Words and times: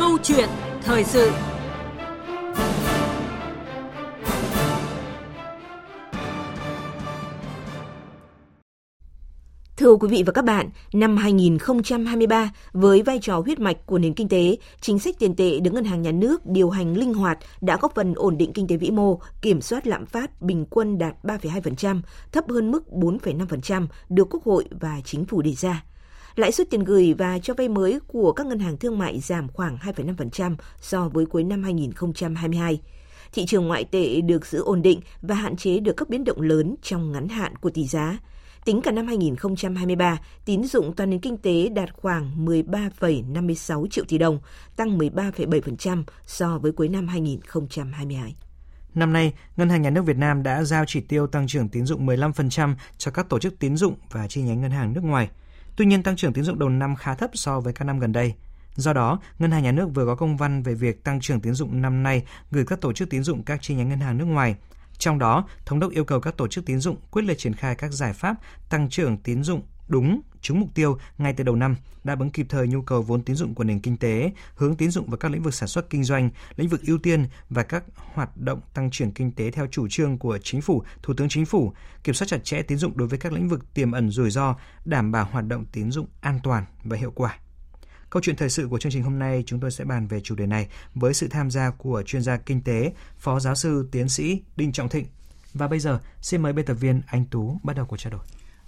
Câu 0.00 0.18
chuyện 0.22 0.48
thời 0.82 1.04
sự 1.04 1.30
Thưa 9.76 9.96
quý 9.96 10.08
vị 10.08 10.22
và 10.26 10.32
các 10.32 10.44
bạn, 10.44 10.70
năm 10.92 11.16
2023, 11.16 12.52
với 12.72 13.02
vai 13.02 13.18
trò 13.22 13.40
huyết 13.40 13.60
mạch 13.60 13.86
của 13.86 13.98
nền 13.98 14.14
kinh 14.14 14.28
tế, 14.28 14.56
chính 14.80 14.98
sách 14.98 15.14
tiền 15.18 15.36
tệ 15.36 15.60
được 15.60 15.72
Ngân 15.74 15.84
hàng 15.84 16.02
Nhà 16.02 16.12
nước 16.12 16.46
điều 16.46 16.70
hành 16.70 16.96
linh 16.96 17.14
hoạt 17.14 17.38
đã 17.60 17.76
góp 17.80 17.94
phần 17.94 18.14
ổn 18.14 18.38
định 18.38 18.52
kinh 18.52 18.66
tế 18.66 18.76
vĩ 18.76 18.90
mô, 18.90 19.20
kiểm 19.42 19.60
soát 19.60 19.86
lạm 19.86 20.06
phát 20.06 20.42
bình 20.42 20.66
quân 20.70 20.98
đạt 20.98 21.14
3,2%, 21.22 22.00
thấp 22.32 22.44
hơn 22.48 22.70
mức 22.70 22.84
4,5% 22.90 23.86
được 24.08 24.28
Quốc 24.30 24.44
hội 24.44 24.64
và 24.70 25.00
Chính 25.04 25.24
phủ 25.24 25.42
đề 25.42 25.52
ra. 25.52 25.82
Lãi 26.36 26.52
suất 26.52 26.70
tiền 26.70 26.84
gửi 26.84 27.14
và 27.18 27.38
cho 27.38 27.54
vay 27.54 27.68
mới 27.68 27.98
của 28.06 28.32
các 28.32 28.46
ngân 28.46 28.58
hàng 28.58 28.76
thương 28.76 28.98
mại 28.98 29.20
giảm 29.20 29.48
khoảng 29.48 29.76
2,5% 29.76 30.56
so 30.80 31.08
với 31.08 31.26
cuối 31.26 31.44
năm 31.44 31.62
2022 31.62 32.80
thị 33.32 33.46
trường 33.46 33.68
ngoại 33.68 33.84
tệ 33.84 34.20
được 34.20 34.46
giữ 34.46 34.62
ổn 34.62 34.82
định 34.82 35.00
và 35.22 35.34
hạn 35.34 35.56
chế 35.56 35.80
được 35.80 35.92
các 35.96 36.08
biến 36.08 36.24
động 36.24 36.40
lớn 36.40 36.74
trong 36.82 37.12
ngắn 37.12 37.28
hạn 37.28 37.56
của 37.56 37.70
tỷ 37.70 37.86
giá. 37.86 38.18
Tính 38.64 38.80
cả 38.80 38.90
năm 38.90 39.06
2023, 39.06 40.18
tín 40.44 40.64
dụng 40.64 40.92
toàn 40.96 41.10
nền 41.10 41.20
kinh 41.20 41.36
tế 41.36 41.68
đạt 41.68 41.92
khoảng 41.92 42.46
13,56 42.46 43.86
triệu 43.86 44.04
tỷ 44.08 44.18
đồng, 44.18 44.38
tăng 44.76 44.98
13,7% 44.98 46.02
so 46.26 46.58
với 46.58 46.72
cuối 46.72 46.88
năm 46.88 47.08
2022. 47.08 48.36
Năm 48.94 49.12
nay, 49.12 49.32
Ngân 49.56 49.68
hàng 49.68 49.82
Nhà 49.82 49.90
nước 49.90 50.02
Việt 50.06 50.16
Nam 50.16 50.42
đã 50.42 50.64
giao 50.64 50.84
chỉ 50.86 51.00
tiêu 51.00 51.26
tăng 51.26 51.46
trưởng 51.46 51.68
tín 51.68 51.86
dụng 51.86 52.06
15% 52.06 52.74
cho 52.98 53.10
các 53.10 53.28
tổ 53.28 53.38
chức 53.38 53.58
tín 53.58 53.76
dụng 53.76 53.94
và 54.10 54.26
chi 54.26 54.42
nhánh 54.42 54.60
ngân 54.60 54.70
hàng 54.70 54.92
nước 54.92 55.04
ngoài. 55.04 55.28
Tuy 55.80 55.86
nhiên, 55.86 56.02
tăng 56.02 56.16
trưởng 56.16 56.32
tín 56.32 56.44
dụng 56.44 56.58
đầu 56.58 56.68
năm 56.68 56.96
khá 56.96 57.14
thấp 57.14 57.30
so 57.34 57.60
với 57.60 57.72
các 57.72 57.84
năm 57.84 57.98
gần 57.98 58.12
đây. 58.12 58.34
Do 58.74 58.92
đó, 58.92 59.20
Ngân 59.38 59.50
hàng 59.50 59.62
Nhà 59.62 59.72
nước 59.72 59.88
vừa 59.94 60.06
có 60.06 60.14
công 60.14 60.36
văn 60.36 60.62
về 60.62 60.74
việc 60.74 61.04
tăng 61.04 61.20
trưởng 61.20 61.40
tín 61.40 61.54
dụng 61.54 61.82
năm 61.82 62.02
nay 62.02 62.22
gửi 62.50 62.64
các 62.66 62.80
tổ 62.80 62.92
chức 62.92 63.10
tín 63.10 63.22
dụng 63.22 63.42
các 63.42 63.62
chi 63.62 63.74
nhánh 63.74 63.88
ngân 63.88 64.00
hàng 64.00 64.18
nước 64.18 64.24
ngoài– 64.24 64.56
trong 65.00 65.18
đó, 65.18 65.44
thống 65.66 65.80
đốc 65.80 65.92
yêu 65.92 66.04
cầu 66.04 66.20
các 66.20 66.36
tổ 66.36 66.48
chức 66.48 66.66
tín 66.66 66.80
dụng 66.80 66.96
quyết 67.10 67.22
liệt 67.22 67.38
triển 67.38 67.54
khai 67.54 67.74
các 67.74 67.92
giải 67.92 68.12
pháp 68.12 68.36
tăng 68.70 68.88
trưởng 68.88 69.16
tín 69.16 69.42
dụng 69.42 69.62
đúng, 69.90 70.20
trúng 70.40 70.60
mục 70.60 70.68
tiêu 70.74 70.98
ngay 71.18 71.32
từ 71.32 71.44
đầu 71.44 71.56
năm, 71.56 71.76
đáp 72.04 72.18
ứng 72.18 72.30
kịp 72.30 72.46
thời 72.48 72.68
nhu 72.68 72.82
cầu 72.82 73.02
vốn 73.02 73.22
tín 73.22 73.36
dụng 73.36 73.54
của 73.54 73.64
nền 73.64 73.80
kinh 73.80 73.96
tế, 73.96 74.32
hướng 74.54 74.76
tín 74.76 74.90
dụng 74.90 75.10
vào 75.10 75.16
các 75.16 75.30
lĩnh 75.30 75.42
vực 75.42 75.54
sản 75.54 75.68
xuất 75.68 75.90
kinh 75.90 76.04
doanh, 76.04 76.30
lĩnh 76.56 76.68
vực 76.68 76.80
ưu 76.86 76.98
tiên 76.98 77.26
và 77.50 77.62
các 77.62 77.84
hoạt 77.96 78.36
động 78.36 78.60
tăng 78.74 78.90
trưởng 78.90 79.12
kinh 79.12 79.32
tế 79.32 79.50
theo 79.50 79.66
chủ 79.66 79.88
trương 79.88 80.18
của 80.18 80.38
chính 80.38 80.60
phủ, 80.60 80.82
thủ 81.02 81.14
tướng 81.14 81.28
chính 81.28 81.44
phủ, 81.44 81.72
kiểm 82.04 82.14
soát 82.14 82.26
chặt 82.28 82.44
chẽ 82.44 82.62
tín 82.62 82.78
dụng 82.78 82.96
đối 82.96 83.08
với 83.08 83.18
các 83.18 83.32
lĩnh 83.32 83.48
vực 83.48 83.74
tiềm 83.74 83.92
ẩn 83.92 84.10
rủi 84.10 84.30
ro, 84.30 84.56
đảm 84.84 85.12
bảo 85.12 85.28
hoạt 85.30 85.46
động 85.46 85.64
tín 85.72 85.90
dụng 85.90 86.06
an 86.20 86.40
toàn 86.42 86.64
và 86.84 86.96
hiệu 86.96 87.10
quả. 87.10 87.38
Câu 88.10 88.22
chuyện 88.22 88.36
thời 88.36 88.50
sự 88.50 88.68
của 88.68 88.78
chương 88.78 88.92
trình 88.92 89.02
hôm 89.02 89.18
nay 89.18 89.42
chúng 89.46 89.60
tôi 89.60 89.70
sẽ 89.70 89.84
bàn 89.84 90.06
về 90.06 90.20
chủ 90.20 90.34
đề 90.34 90.46
này 90.46 90.68
với 90.94 91.14
sự 91.14 91.28
tham 91.28 91.50
gia 91.50 91.70
của 91.70 92.02
chuyên 92.06 92.22
gia 92.22 92.36
kinh 92.36 92.62
tế, 92.62 92.92
Phó 93.18 93.40
giáo 93.40 93.54
sư 93.54 93.88
tiến 93.92 94.08
sĩ 94.08 94.42
Đinh 94.56 94.72
Trọng 94.72 94.88
Thịnh. 94.88 95.06
Và 95.54 95.68
bây 95.68 95.78
giờ, 95.78 96.00
xin 96.20 96.42
mời 96.42 96.52
biên 96.52 96.66
tập 96.66 96.74
viên 96.74 97.02
Anh 97.06 97.24
Tú 97.24 97.60
bắt 97.62 97.76
đầu 97.76 97.86
cuộc 97.86 97.96
trao 97.96 98.10
đổi. 98.12 98.20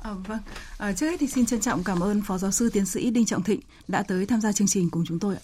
À, 0.03 0.11
vâng, 0.27 0.39
à, 0.79 0.93
trước 0.93 1.11
hết 1.11 1.17
thì 1.21 1.27
xin 1.27 1.47
trân 1.47 1.61
trọng 1.61 1.85
cảm 1.85 2.01
ơn 2.01 2.23
Phó 2.23 2.39
giáo 2.39 2.51
sư 2.51 2.71
tiến 2.73 2.87
sĩ 2.87 3.11
Đinh 3.11 3.25
Trọng 3.25 3.43
Thịnh 3.43 3.61
đã 3.89 4.03
tới 4.03 4.27
tham 4.27 4.41
gia 4.41 4.53
chương 4.53 4.69
trình 4.69 4.91
cùng 4.91 5.05
chúng 5.07 5.19
tôi 5.19 5.35
ạ. 5.35 5.41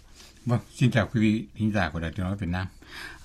Vâng, 0.47 0.61
xin 0.75 0.91
chào 0.91 1.09
quý 1.15 1.21
vị 1.21 1.45
thính 1.57 1.73
giả 1.75 1.91
của 1.93 2.01
Đài 2.01 2.13
Tiếng 2.17 2.27
nói 2.27 2.37
Việt 2.37 2.47
Nam. 2.51 2.67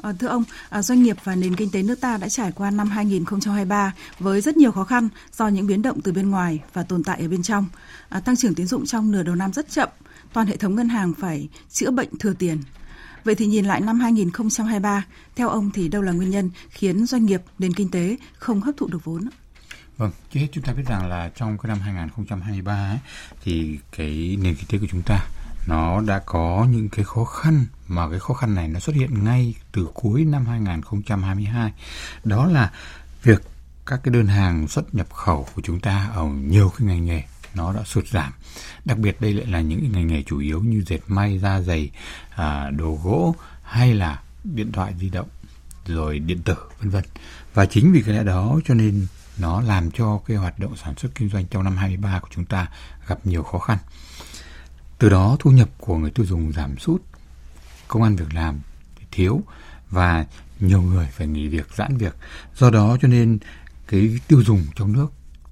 À, 0.02 0.14
thưa 0.20 0.28
ông, 0.28 0.44
à, 0.70 0.82
doanh 0.82 1.04
nghiệp 1.04 1.18
và 1.24 1.36
nền 1.36 1.56
kinh 1.56 1.72
tế 1.72 1.84
nước 1.84 2.02
ta 2.02 2.18
đã 2.18 2.30
trải 2.30 2.52
qua 2.52 2.72
năm 2.72 2.90
2023 2.90 3.94
với 4.20 4.42
rất 4.42 4.58
nhiều 4.58 4.72
khó 4.72 4.84
khăn 4.84 5.10
do 5.34 5.48
những 5.48 5.68
biến 5.68 5.82
động 5.82 6.02
từ 6.02 6.12
bên 6.12 6.30
ngoài 6.30 6.60
và 6.74 6.84
tồn 6.84 7.04
tại 7.04 7.22
ở 7.22 7.28
bên 7.28 7.44
trong. 7.44 7.66
À, 8.10 8.20
tăng 8.20 8.36
trưởng 8.36 8.56
tín 8.56 8.68
dụng 8.68 8.86
trong 8.86 9.12
nửa 9.12 9.24
đầu 9.24 9.36
năm 9.36 9.54
rất 9.54 9.70
chậm, 9.70 9.90
toàn 10.34 10.48
hệ 10.48 10.58
thống 10.58 10.76
ngân 10.76 10.90
hàng 10.90 11.14
phải 11.14 11.50
chữa 11.72 11.92
bệnh 11.92 12.18
thừa 12.20 12.34
tiền. 12.34 12.58
Vậy 13.24 13.36
thì 13.36 13.46
nhìn 13.46 13.66
lại 13.66 13.82
năm 13.82 14.00
2023, 14.00 15.06
theo 15.36 15.50
ông 15.50 15.72
thì 15.74 15.88
đâu 15.88 16.02
là 16.02 16.12
nguyên 16.12 16.30
nhân 16.30 16.50
khiến 16.70 17.06
doanh 17.06 17.26
nghiệp, 17.26 17.42
nền 17.60 17.74
kinh 17.74 17.90
tế 17.92 18.18
không 18.34 18.62
hấp 18.62 18.78
thụ 18.78 18.88
được 18.88 19.04
vốn? 19.04 19.30
Vâng, 19.98 20.12
trước 20.32 20.40
hết 20.40 20.48
chúng 20.52 20.64
ta 20.64 20.74
biết 20.74 20.84
rằng 20.88 21.08
là 21.08 21.32
trong 21.36 21.58
cái 21.58 21.68
năm 21.68 21.80
2023 21.80 22.74
ấy, 22.74 23.00
thì 23.44 23.80
cái 23.98 24.38
nền 24.42 24.56
kinh 24.56 24.68
tế 24.68 24.78
của 24.78 24.88
chúng 24.92 25.02
ta 25.02 25.20
nó 25.68 26.02
đã 26.02 26.22
có 26.26 26.68
những 26.70 26.90
cái 26.90 27.06
khó 27.06 27.24
khăn 27.24 27.66
mà 27.88 28.10
cái 28.10 28.20
khó 28.20 28.34
khăn 28.34 28.56
này 28.56 28.68
nó 28.68 28.80
xuất 28.80 28.96
hiện 28.96 29.24
ngay 29.24 29.56
từ 29.72 29.88
cuối 29.94 30.26
năm 30.26 30.46
2022. 30.46 31.74
Đó 32.24 32.46
là 32.46 32.72
việc 33.24 33.42
các 33.86 34.00
cái 34.04 34.14
đơn 34.14 34.28
hàng 34.28 34.68
xuất 34.68 34.96
nhập 34.96 35.14
khẩu 35.14 35.48
của 35.56 35.62
chúng 35.62 35.80
ta 35.80 36.10
ở 36.14 36.24
nhiều 36.26 36.72
cái 36.78 36.88
ngành 36.88 37.06
nghề 37.06 37.24
nó 37.56 37.74
đã 37.74 37.84
sụt 37.84 38.08
giảm 38.08 38.34
đặc 38.86 38.98
biệt 38.98 39.22
đây 39.22 39.34
lại 39.34 39.46
là 39.46 39.62
những 39.62 39.92
ngành 39.92 40.08
nghề 40.08 40.24
chủ 40.24 40.40
yếu 40.40 40.62
như 40.62 40.84
dệt 40.88 41.00
may 41.08 41.40
da 41.40 41.62
giày 41.62 41.90
à, 42.30 42.70
đồ 42.70 43.00
gỗ 43.04 43.36
hay 43.64 43.94
là 43.94 44.22
điện 44.44 44.72
thoại 44.72 44.94
di 45.00 45.10
động 45.10 45.28
rồi 45.88 46.20
điện 46.20 46.42
tử 46.46 46.56
vân 46.80 46.90
vân 46.90 47.04
và 47.54 47.66
chính 47.66 47.92
vì 47.92 48.02
cái 48.02 48.16
lẽ 48.16 48.24
đó 48.24 48.60
cho 48.66 48.74
nên 48.74 49.08
nó 49.38 49.62
làm 49.62 49.92
cho 49.92 50.20
cái 50.26 50.38
hoạt 50.38 50.60
động 50.60 50.76
sản 50.76 50.96
xuất 50.98 51.16
kinh 51.16 51.30
doanh 51.30 51.46
trong 51.46 51.64
năm 51.64 51.78
23 51.78 52.20
của 52.20 52.28
chúng 52.32 52.46
ta 52.46 52.68
gặp 53.08 53.20
nhiều 53.24 53.44
khó 53.44 53.60
khăn. 53.60 53.78
Từ 54.98 55.10
đó 55.10 55.38
thu 55.40 55.52
nhập 55.52 55.70
của 55.78 55.98
người 55.98 56.12
tiêu 56.12 56.26
dùng 56.26 56.54
giảm 56.54 56.78
sút, 56.78 57.02
công 57.88 58.04
an 58.04 58.16
việc 58.16 58.34
làm 58.34 58.60
thiếu 59.12 59.42
và 59.90 60.26
nhiều 60.60 60.82
người 60.82 61.08
phải 61.12 61.28
nghỉ 61.28 61.48
việc, 61.48 61.76
giãn 61.76 61.98
việc. 61.98 62.16
Do 62.56 62.70
đó 62.70 62.98
cho 63.02 63.08
nên 63.08 63.38
cái 63.88 64.20
tiêu 64.28 64.44
dùng 64.44 64.66
trong 64.76 64.94
nước 64.94 65.08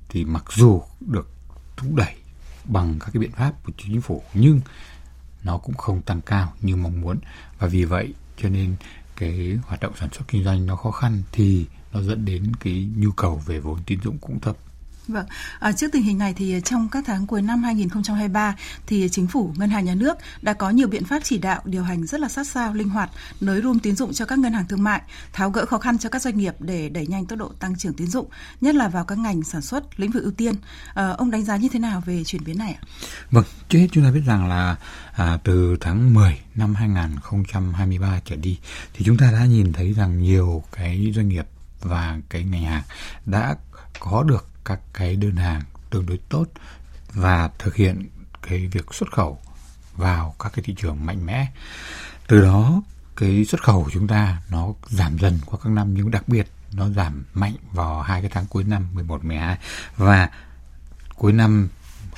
thì 0.10 0.26
mặc 0.26 0.44
dù 0.56 0.82
được 1.00 1.30
thúc 1.78 1.96
đẩy 1.96 2.16
bằng 2.66 3.00
các 3.00 3.10
cái 3.14 3.22
biện 3.22 3.32
pháp 3.32 3.64
của 3.64 3.72
chính 3.78 4.02
phủ 4.02 4.24
nhưng 4.34 4.62
nó 5.44 5.58
cũng 5.58 5.76
không 5.76 6.02
tăng 6.02 6.22
cao 6.22 6.54
như 6.62 6.76
mong 6.76 7.02
muốn 7.02 7.20
và 7.60 7.68
vì 7.68 7.86
vậy 7.86 8.14
cho 8.38 8.50
nên 8.50 8.76
cái 9.22 9.60
hoạt 9.64 9.80
động 9.80 9.94
sản 10.00 10.10
xuất 10.12 10.28
kinh 10.28 10.44
doanh 10.44 10.66
nó 10.66 10.76
khó 10.76 10.92
khăn 10.92 11.24
thì 11.32 11.66
nó 11.94 12.02
dẫn 12.02 12.26
đến 12.26 12.52
cái 12.60 12.88
nhu 12.96 13.12
cầu 13.12 13.42
về 13.46 13.60
vốn 13.60 13.80
tín 13.86 14.00
dụng 14.04 14.18
cũng 14.18 14.40
thấp. 14.40 14.58
Vâng, 15.08 15.26
à, 15.60 15.72
trước 15.72 15.92
tình 15.92 16.04
hình 16.04 16.18
này 16.18 16.34
thì 16.34 16.62
trong 16.66 16.90
các 16.90 17.04
tháng 17.08 17.28
cuối 17.28 17.42
năm 17.42 17.64
2023 17.64 18.56
thì 18.88 19.10
chính 19.12 19.28
phủ, 19.28 19.54
ngân 19.58 19.70
hàng 19.70 19.86
nhà 19.86 19.96
nước 19.96 20.18
đã 20.42 20.54
có 20.54 20.70
nhiều 20.70 20.88
biện 20.88 21.04
pháp 21.04 21.20
chỉ 21.24 21.38
đạo 21.38 21.62
điều 21.66 21.84
hành 21.84 22.06
rất 22.06 22.22
là 22.22 22.30
sát 22.30 22.48
sao, 22.48 22.74
linh 22.74 22.90
hoạt, 22.90 23.10
nới 23.42 23.62
room 23.62 23.80
tín 23.80 23.96
dụng 23.96 24.14
cho 24.14 24.26
các 24.26 24.40
ngân 24.40 24.54
hàng 24.54 24.66
thương 24.68 24.84
mại, 24.84 25.02
tháo 25.34 25.50
gỡ 25.50 25.66
khó 25.66 25.78
khăn 25.78 25.98
cho 25.98 26.10
các 26.10 26.22
doanh 26.22 26.38
nghiệp 26.38 26.56
để 26.60 26.90
đẩy 26.90 27.08
nhanh 27.08 27.26
tốc 27.26 27.40
độ 27.40 27.52
tăng 27.60 27.76
trưởng 27.76 27.94
tín 27.94 28.08
dụng, 28.08 28.28
nhất 28.62 28.76
là 28.76 28.88
vào 28.88 29.06
các 29.06 29.18
ngành 29.18 29.44
sản 29.44 29.62
xuất, 29.62 30.00
lĩnh 30.00 30.12
vực 30.12 30.24
ưu 30.24 30.32
tiên. 30.32 30.56
À, 30.94 31.10
ông 31.10 31.32
đánh 31.32 31.44
giá 31.44 31.58
như 31.58 31.70
thế 31.74 31.80
nào 31.80 32.02
về 32.06 32.24
chuyển 32.24 32.44
biến 32.44 32.58
này 32.58 32.74
ạ? 32.74 32.82
Vâng, 33.32 33.46
trước 33.70 33.80
hết 33.80 33.88
chúng 33.92 34.04
ta 34.04 34.12
biết 34.12 34.24
rằng 34.26 34.48
là 34.48 34.76
à, 35.14 35.38
từ 35.44 35.78
tháng 35.82 36.14
10 36.14 36.40
năm 36.56 36.76
2023 36.76 38.20
trở 38.26 38.36
đi 38.36 38.60
thì 38.94 39.06
chúng 39.06 39.18
ta 39.18 39.32
đã 39.32 39.46
nhìn 39.46 39.74
thấy 39.74 39.94
rằng 39.94 40.22
nhiều 40.22 40.64
cái 40.72 41.12
doanh 41.16 41.28
nghiệp 41.30 41.46
và 41.82 42.20
cái 42.30 42.44
ngành 42.44 42.64
hàng 42.64 42.84
đã 43.26 43.56
có 44.00 44.24
được 44.24 44.51
các 44.66 44.80
cái 44.94 45.16
đơn 45.16 45.36
hàng 45.36 45.62
tương 45.90 46.06
đối 46.06 46.18
tốt 46.30 46.46
và 47.14 47.50
thực 47.60 47.76
hiện 47.76 48.10
cái 48.42 48.68
việc 48.68 48.94
xuất 48.94 49.12
khẩu 49.12 49.40
vào 49.96 50.36
các 50.40 50.52
cái 50.54 50.64
thị 50.64 50.76
trường 50.78 51.06
mạnh 51.06 51.26
mẽ. 51.26 51.48
Từ 52.28 52.42
đó 52.42 52.82
cái 53.16 53.46
xuất 53.46 53.64
khẩu 53.64 53.84
của 53.84 53.90
chúng 53.94 54.08
ta 54.08 54.42
nó 54.50 54.68
giảm 54.88 55.18
dần 55.18 55.40
qua 55.46 55.60
các 55.64 55.70
năm 55.70 55.94
nhưng 55.94 56.12
đặc 56.12 56.28
biệt 56.28 56.48
nó 56.74 56.90
giảm 56.90 57.26
mạnh 57.34 57.56
vào 57.72 58.02
hai 58.02 58.22
cái 58.22 58.30
tháng 58.34 58.46
cuối 58.46 58.64
năm 58.64 58.88
11 58.94 59.24
12 59.26 59.58
và 59.98 60.30
cuối 61.16 61.34
năm 61.34 61.70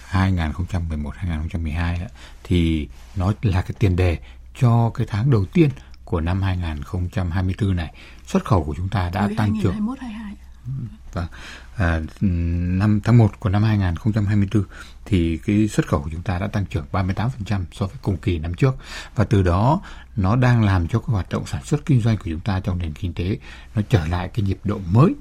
2011 0.06 1.16
2012 1.16 2.08
thì 2.44 2.88
nó 3.16 3.34
là 3.42 3.62
cái 3.62 3.72
tiền 3.80 3.96
đề 3.96 4.18
cho 4.60 4.92
cái 4.94 5.08
tháng 5.10 5.32
đầu 5.32 5.46
tiên 5.46 5.70
của 6.06 6.22
năm 6.22 6.42
2024 6.42 7.76
này. 7.76 7.94
Xuất 8.26 8.46
khẩu 8.46 8.64
của 8.64 8.74
chúng 8.78 8.90
ta 8.90 9.10
đã 9.10 9.28
Với 9.28 9.36
tăng 9.36 9.54
trưởng. 9.64 9.74
2021 9.74 11.03
22 11.16 11.24
Vâng. 11.24 11.28
À, 11.76 12.02
năm 12.80 13.02
tháng 13.04 13.18
1 13.18 13.40
của 13.40 13.50
năm 13.50 13.64
2024 13.64 14.64
thì 15.06 15.38
cái 15.38 15.68
xuất 15.68 15.88
khẩu 15.88 16.02
của 16.02 16.10
chúng 16.12 16.22
ta 16.22 16.40
đã 16.40 16.48
tăng 16.48 16.66
trưởng 16.66 16.86
38% 16.92 17.30
so 17.72 17.86
với 17.86 17.98
cùng 18.02 18.18
kỳ 18.18 18.40
năm 18.40 18.54
trước 18.54 18.76
và 19.16 19.24
từ 19.24 19.44
đó 19.44 19.82
nó 20.16 20.36
đang 20.36 20.64
làm 20.64 20.88
cho 20.88 21.00
cái 21.00 21.08
hoạt 21.08 21.30
động 21.30 21.46
sản 21.46 21.64
xuất 21.64 21.86
kinh 21.86 22.02
doanh 22.02 22.18
của 22.18 22.24
chúng 22.26 22.40
ta 22.40 22.60
trong 22.60 22.80
nền 22.80 22.94
kinh 22.94 23.14
tế 23.14 23.38
nó 23.76 23.82
trở 23.90 24.06
lại 24.06 24.30
cái 24.34 24.44
nhịp 24.44 24.58
độ 24.64 24.80
mới 24.92 25.14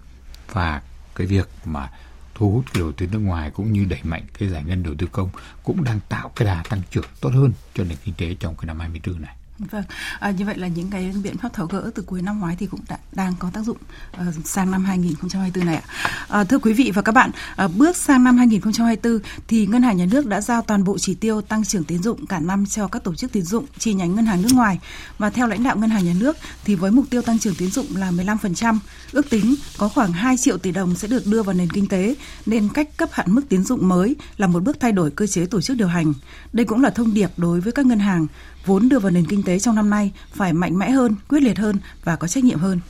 và 0.53 0.83
cái 1.15 1.27
việc 1.27 1.49
mà 1.65 1.91
thu 2.35 2.51
hút 2.51 2.65
đầu 2.79 2.93
tư 2.93 3.07
nước 3.13 3.19
ngoài 3.19 3.51
cũng 3.51 3.73
như 3.73 3.85
đẩy 3.85 4.01
mạnh 4.03 4.23
cái 4.39 4.49
giải 4.49 4.65
ngân 4.65 4.83
đầu 4.83 4.95
tư 4.99 5.07
công 5.13 5.31
cũng 5.63 5.85
đang 5.85 6.01
tạo 6.09 6.31
cái 6.37 6.47
đà 6.47 6.63
tăng 6.69 6.83
trưởng 6.91 7.07
tốt 7.21 7.31
hơn 7.35 7.53
cho 7.75 7.85
nền 7.85 7.99
kinh 8.05 8.15
tế 8.15 8.37
trong 8.41 8.57
cái 8.57 8.67
năm 8.67 8.81
24 8.81 9.23
này. 9.23 9.37
Vâng, 9.59 9.85
à, 10.21 10.31
như 10.31 10.45
vậy 10.45 10.57
là 10.59 10.69
những 10.69 10.91
cái 10.91 11.13
biện 11.23 11.39
pháp 11.39 11.53
tháo 11.53 11.67
gỡ 11.67 11.91
từ 11.95 12.03
cuối 12.03 12.23
năm 12.23 12.41
ngoái 12.41 12.57
thì 12.59 12.67
cũng 12.67 12.81
đã, 12.89 12.99
đang 13.13 13.35
có 13.39 13.51
tác 13.53 13.61
dụng 13.61 13.77
à, 14.13 14.25
sang 14.45 14.71
năm 14.71 14.85
2024 14.85 15.67
này 15.67 15.75
ạ. 15.75 15.83
À, 16.29 16.45
thưa 16.45 16.59
quý 16.59 16.73
vị 16.73 16.93
và 16.95 17.03
các 17.03 17.13
bạn, 17.13 17.31
à, 17.57 17.69
bước 17.69 17.97
sang 17.97 18.25
năm 18.25 18.39
2024 18.39 19.19
thì 19.49 19.67
Ngân 19.67 19.83
hàng 19.83 19.97
Nhà 19.97 20.07
nước 20.11 20.27
đã 20.27 20.41
giao 20.41 20.63
toàn 20.63 20.85
bộ 20.85 20.99
chỉ 20.99 21.15
tiêu 21.15 21.41
tăng 21.41 21.65
trưởng 21.65 21.85
tín 21.85 22.03
dụng 22.03 22.27
cả 22.27 22.41
năm 22.41 22.67
cho 22.67 22.89
các 22.89 23.05
tổ 23.05 23.15
chức 23.15 23.33
tín 23.33 23.43
dụng 23.43 23.67
chi 23.79 23.95
nhánh 23.95 24.15
ngân 24.15 24.27
hàng 24.27 24.43
nước 24.43 24.53
ngoài 24.53 24.79
và 25.19 25.31
theo 25.31 25.47
lãnh 25.47 25.63
đạo 25.63 25.77
Ngân 25.77 25.91
hàng 25.91 26.05
Nhà 26.05 26.15
nước 26.21 26.37
thì 26.65 26.75
với 26.75 26.91
mục 26.91 27.05
tiêu 27.11 27.23
tăng 27.23 27.39
trưởng 27.39 27.55
tín 27.55 27.71
dụng 27.71 27.87
là 27.97 28.11
15%, 28.11 28.79
ước 29.13 29.31
tính 29.31 29.55
có 29.79 29.89
khoảng 29.89 30.13
2 30.13 30.37
triệu 30.37 30.59
tỷ 30.59 30.73
đồng 30.73 30.95
sẽ 30.95 31.09
được 31.09 31.27
đưa 31.27 31.43
vào 31.43 31.55
nền 31.55 31.71
kinh 31.71 31.89
tế 31.89 32.15
nên 32.47 32.69
cách 32.69 32.97
cấp 32.97 33.09
hạn 33.13 33.27
mức 33.35 33.43
tín 33.49 33.65
dụng 33.65 33.89
mới 33.89 34.17
là 34.37 34.47
một 34.47 34.63
bước 34.63 34.81
thay 34.81 34.93
đổi 34.93 35.11
cơ 35.11 35.27
chế 35.27 35.47
tổ 35.47 35.61
chức 35.61 35.77
điều 35.77 35.89
hành. 35.89 36.13
Đây 36.53 36.67
cũng 36.67 36.83
là 36.83 36.91
thông 36.91 37.15
điệp 37.15 37.31
đối 37.37 37.61
với 37.61 37.73
các 37.73 37.87
ngân 37.87 37.99
hàng 37.99 38.27
vốn 38.67 38.89
đưa 38.89 38.99
vào 38.99 39.11
nền 39.11 39.27
kinh 39.27 39.42
kinh 39.43 39.55
tế 39.55 39.59
trong 39.59 39.75
năm 39.75 39.91
nay 39.91 40.13
phải 40.31 40.53
mạnh 40.53 40.79
mẽ 40.79 40.91
hơn, 40.91 41.17
quyết 41.29 41.43
liệt 41.43 41.59
hơn 41.59 41.77
và 42.05 42.17
có 42.17 42.29
trách 42.29 42.45
nhiệm 42.45 42.59
hơn. 42.59 42.81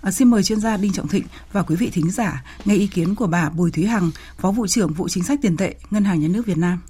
À, 0.00 0.10
xin 0.10 0.28
mời 0.28 0.42
chuyên 0.42 0.60
gia 0.60 0.76
Đinh 0.76 0.92
Trọng 0.92 1.08
Thịnh 1.08 1.24
và 1.52 1.62
quý 1.62 1.76
vị 1.76 1.90
thính 1.92 2.10
giả 2.10 2.44
nghe 2.64 2.74
ý 2.74 2.86
kiến 2.86 3.14
của 3.14 3.26
bà 3.26 3.50
Bùi 3.50 3.70
Thúy 3.70 3.84
Hằng, 3.84 4.10
Phó 4.36 4.50
vụ 4.50 4.66
trưởng 4.66 4.92
vụ 4.92 5.08
chính 5.08 5.24
sách 5.24 5.38
tiền 5.42 5.56
tệ 5.56 5.74
Ngân 5.90 6.04
hàng 6.04 6.20
Nhà 6.20 6.28
nước 6.28 6.46
Việt 6.46 6.58
Nam. 6.58 6.80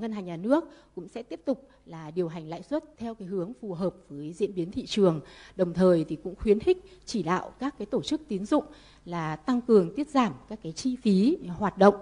Ngân 0.00 0.12
hàng 0.12 0.24
Nhà 0.24 0.36
nước 0.36 0.64
cũng 0.94 1.08
sẽ 1.08 1.22
tiếp 1.22 1.40
tục 1.46 1.68
là 1.86 2.10
điều 2.10 2.28
hành 2.28 2.48
lãi 2.48 2.62
suất 2.62 2.84
theo 2.98 3.14
cái 3.14 3.28
hướng 3.28 3.52
phù 3.60 3.74
hợp 3.74 3.94
với 4.08 4.32
diễn 4.32 4.54
biến 4.54 4.72
thị 4.72 4.86
trường. 4.86 5.20
Đồng 5.56 5.74
thời 5.74 6.04
thì 6.08 6.16
cũng 6.24 6.34
khuyến 6.34 6.60
khích 6.60 6.78
chỉ 7.04 7.22
đạo 7.22 7.52
các 7.60 7.74
cái 7.78 7.86
tổ 7.86 8.02
chức 8.02 8.20
tín 8.28 8.46
dụng 8.46 8.64
là 9.04 9.36
tăng 9.36 9.60
cường 9.60 9.94
tiết 9.96 10.10
giảm 10.10 10.32
các 10.48 10.58
cái 10.62 10.72
chi 10.72 10.96
phí 11.02 11.36
hoạt 11.48 11.78
động 11.78 11.94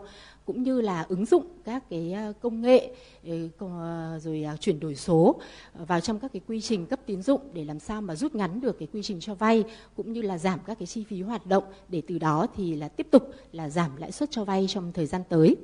cũng 0.47 0.63
như 0.63 0.81
là 0.81 1.07
ứng 1.09 1.27
dụng 1.27 1.47
các 1.65 1.91
cái 1.91 2.13
ờ, 2.13 2.33
công 2.41 2.63
nghệ 2.63 2.95
ờ, 3.27 3.35
ờ, 3.59 4.19
rồi 4.23 4.45
chuyển 4.61 4.81
đổi 4.81 4.95
số 4.95 5.41
vào 5.87 6.01
trong 6.01 6.19
các 6.19 6.33
cái 6.33 6.43
quy 6.49 6.61
trình 6.61 6.87
cấp 6.87 7.01
tín 7.07 7.23
dụng 7.23 7.41
để 7.53 7.65
làm 7.65 7.79
sao 7.79 8.03
mà 8.03 8.17
rút 8.17 8.35
ngắn 8.35 8.61
được 8.61 8.79
cái 8.79 8.89
quy 8.93 9.03
trình 9.03 9.21
cho 9.21 9.35
vay 9.35 9.65
cũng 9.97 10.13
như 10.13 10.23
là 10.23 10.39
giảm 10.39 10.61
các 10.67 10.79
cái 10.79 10.87
chi 10.87 11.05
phí 11.09 11.23
hoạt 11.23 11.47
động 11.47 11.65
để 11.89 12.03
từ 12.09 12.19
đó 12.19 12.47
thì 12.57 12.75
là 12.75 12.89
tiếp 12.89 13.07
tục 13.11 13.31
là 13.53 13.69
giảm 13.69 13.97
lãi 13.97 14.13
suất 14.13 14.31
cho 14.31 14.45
vay 14.45 14.67
trong 14.69 14.93
thời 14.93 15.07
gian 15.07 15.23
tới. 15.29 15.57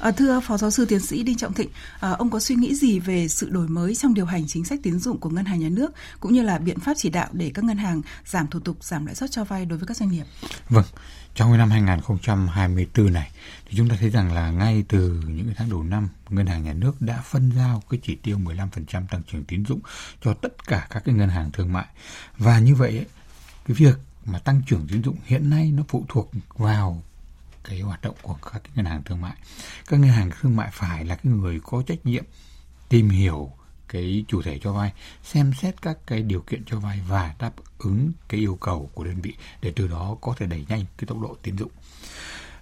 À, 0.00 0.10
thưa 0.10 0.40
Phó 0.40 0.56
Giáo 0.56 0.70
sư 0.70 0.84
Tiến 0.84 1.00
sĩ 1.00 1.22
Đinh 1.22 1.36
Trọng 1.36 1.52
Thịnh, 1.52 1.70
à, 2.00 2.10
ông 2.10 2.30
có 2.30 2.40
suy 2.40 2.54
nghĩ 2.54 2.74
gì 2.74 2.98
về 2.98 3.28
sự 3.28 3.48
đổi 3.50 3.68
mới 3.68 3.94
trong 3.94 4.14
điều 4.14 4.24
hành 4.24 4.44
chính 4.46 4.64
sách 4.64 4.80
tín 4.82 4.98
dụng 4.98 5.18
của 5.18 5.30
Ngân 5.30 5.44
hàng 5.44 5.60
Nhà 5.60 5.68
nước 5.68 5.92
cũng 6.20 6.32
như 6.32 6.42
là 6.42 6.58
biện 6.58 6.78
pháp 6.78 6.94
chỉ 6.96 7.10
đạo 7.10 7.28
để 7.32 7.50
các 7.54 7.64
ngân 7.64 7.76
hàng 7.76 8.02
giảm 8.26 8.46
thủ 8.46 8.60
tục, 8.60 8.84
giảm 8.84 9.06
lãi 9.06 9.14
suất 9.14 9.30
cho 9.30 9.44
vay 9.44 9.66
đối 9.66 9.78
với 9.78 9.86
các 9.86 9.96
doanh 9.96 10.10
nghiệp? 10.10 10.24
Vâng, 10.68 10.84
trong 11.34 11.58
năm 11.58 11.70
2024 11.70 13.12
này 13.12 13.30
thì 13.66 13.76
chúng 13.76 13.88
ta 13.88 13.96
thấy 14.00 14.10
rằng 14.10 14.32
là 14.34 14.50
ngay 14.50 14.84
từ 14.88 15.22
những 15.26 15.46
cái 15.46 15.54
tháng 15.58 15.70
đầu 15.70 15.82
năm, 15.82 16.08
Ngân 16.28 16.46
hàng 16.46 16.64
Nhà 16.64 16.72
nước 16.72 17.02
đã 17.02 17.20
phân 17.24 17.52
giao 17.56 17.82
cái 17.90 18.00
chỉ 18.02 18.14
tiêu 18.14 18.38
15% 18.38 19.06
tăng 19.06 19.22
trưởng 19.32 19.44
tín 19.44 19.64
dụng 19.64 19.80
cho 20.22 20.34
tất 20.34 20.66
cả 20.66 20.86
các 20.90 21.02
cái 21.04 21.14
ngân 21.14 21.28
hàng 21.28 21.50
thương 21.50 21.72
mại. 21.72 21.86
Và 22.38 22.58
như 22.58 22.74
vậy 22.74 23.06
cái 23.66 23.74
việc 23.74 23.98
mà 24.24 24.38
tăng 24.38 24.62
trưởng 24.66 24.86
tín 24.88 25.02
dụng 25.02 25.16
hiện 25.24 25.50
nay 25.50 25.72
nó 25.72 25.82
phụ 25.88 26.04
thuộc 26.08 26.30
vào 26.56 27.02
cái 27.64 27.80
hoạt 27.80 28.02
động 28.02 28.16
của 28.22 28.34
các 28.34 28.62
cái 28.64 28.72
ngân 28.74 28.86
hàng 28.86 29.02
thương 29.02 29.20
mại 29.20 29.36
các 29.88 30.00
ngân 30.00 30.10
hàng 30.10 30.30
thương 30.40 30.56
mại 30.56 30.70
phải 30.72 31.04
là 31.04 31.14
cái 31.14 31.32
người 31.32 31.60
có 31.64 31.82
trách 31.86 32.06
nhiệm 32.06 32.24
tìm 32.88 33.08
hiểu 33.08 33.52
cái 33.90 34.24
chủ 34.28 34.42
thể 34.42 34.58
cho 34.62 34.72
vay 34.72 34.92
xem 35.22 35.52
xét 35.60 35.82
các 35.82 35.98
cái 36.06 36.22
điều 36.22 36.40
kiện 36.40 36.64
cho 36.64 36.80
vay 36.80 37.00
và 37.08 37.34
đáp 37.38 37.52
ứng 37.78 38.12
cái 38.28 38.40
yêu 38.40 38.58
cầu 38.60 38.90
của 38.94 39.04
đơn 39.04 39.20
vị 39.22 39.34
để 39.62 39.72
từ 39.76 39.88
đó 39.88 40.16
có 40.20 40.34
thể 40.38 40.46
đẩy 40.46 40.66
nhanh 40.68 40.84
cái 40.98 41.06
tốc 41.06 41.20
độ 41.20 41.36
tín 41.42 41.56
dụng. 41.56 41.70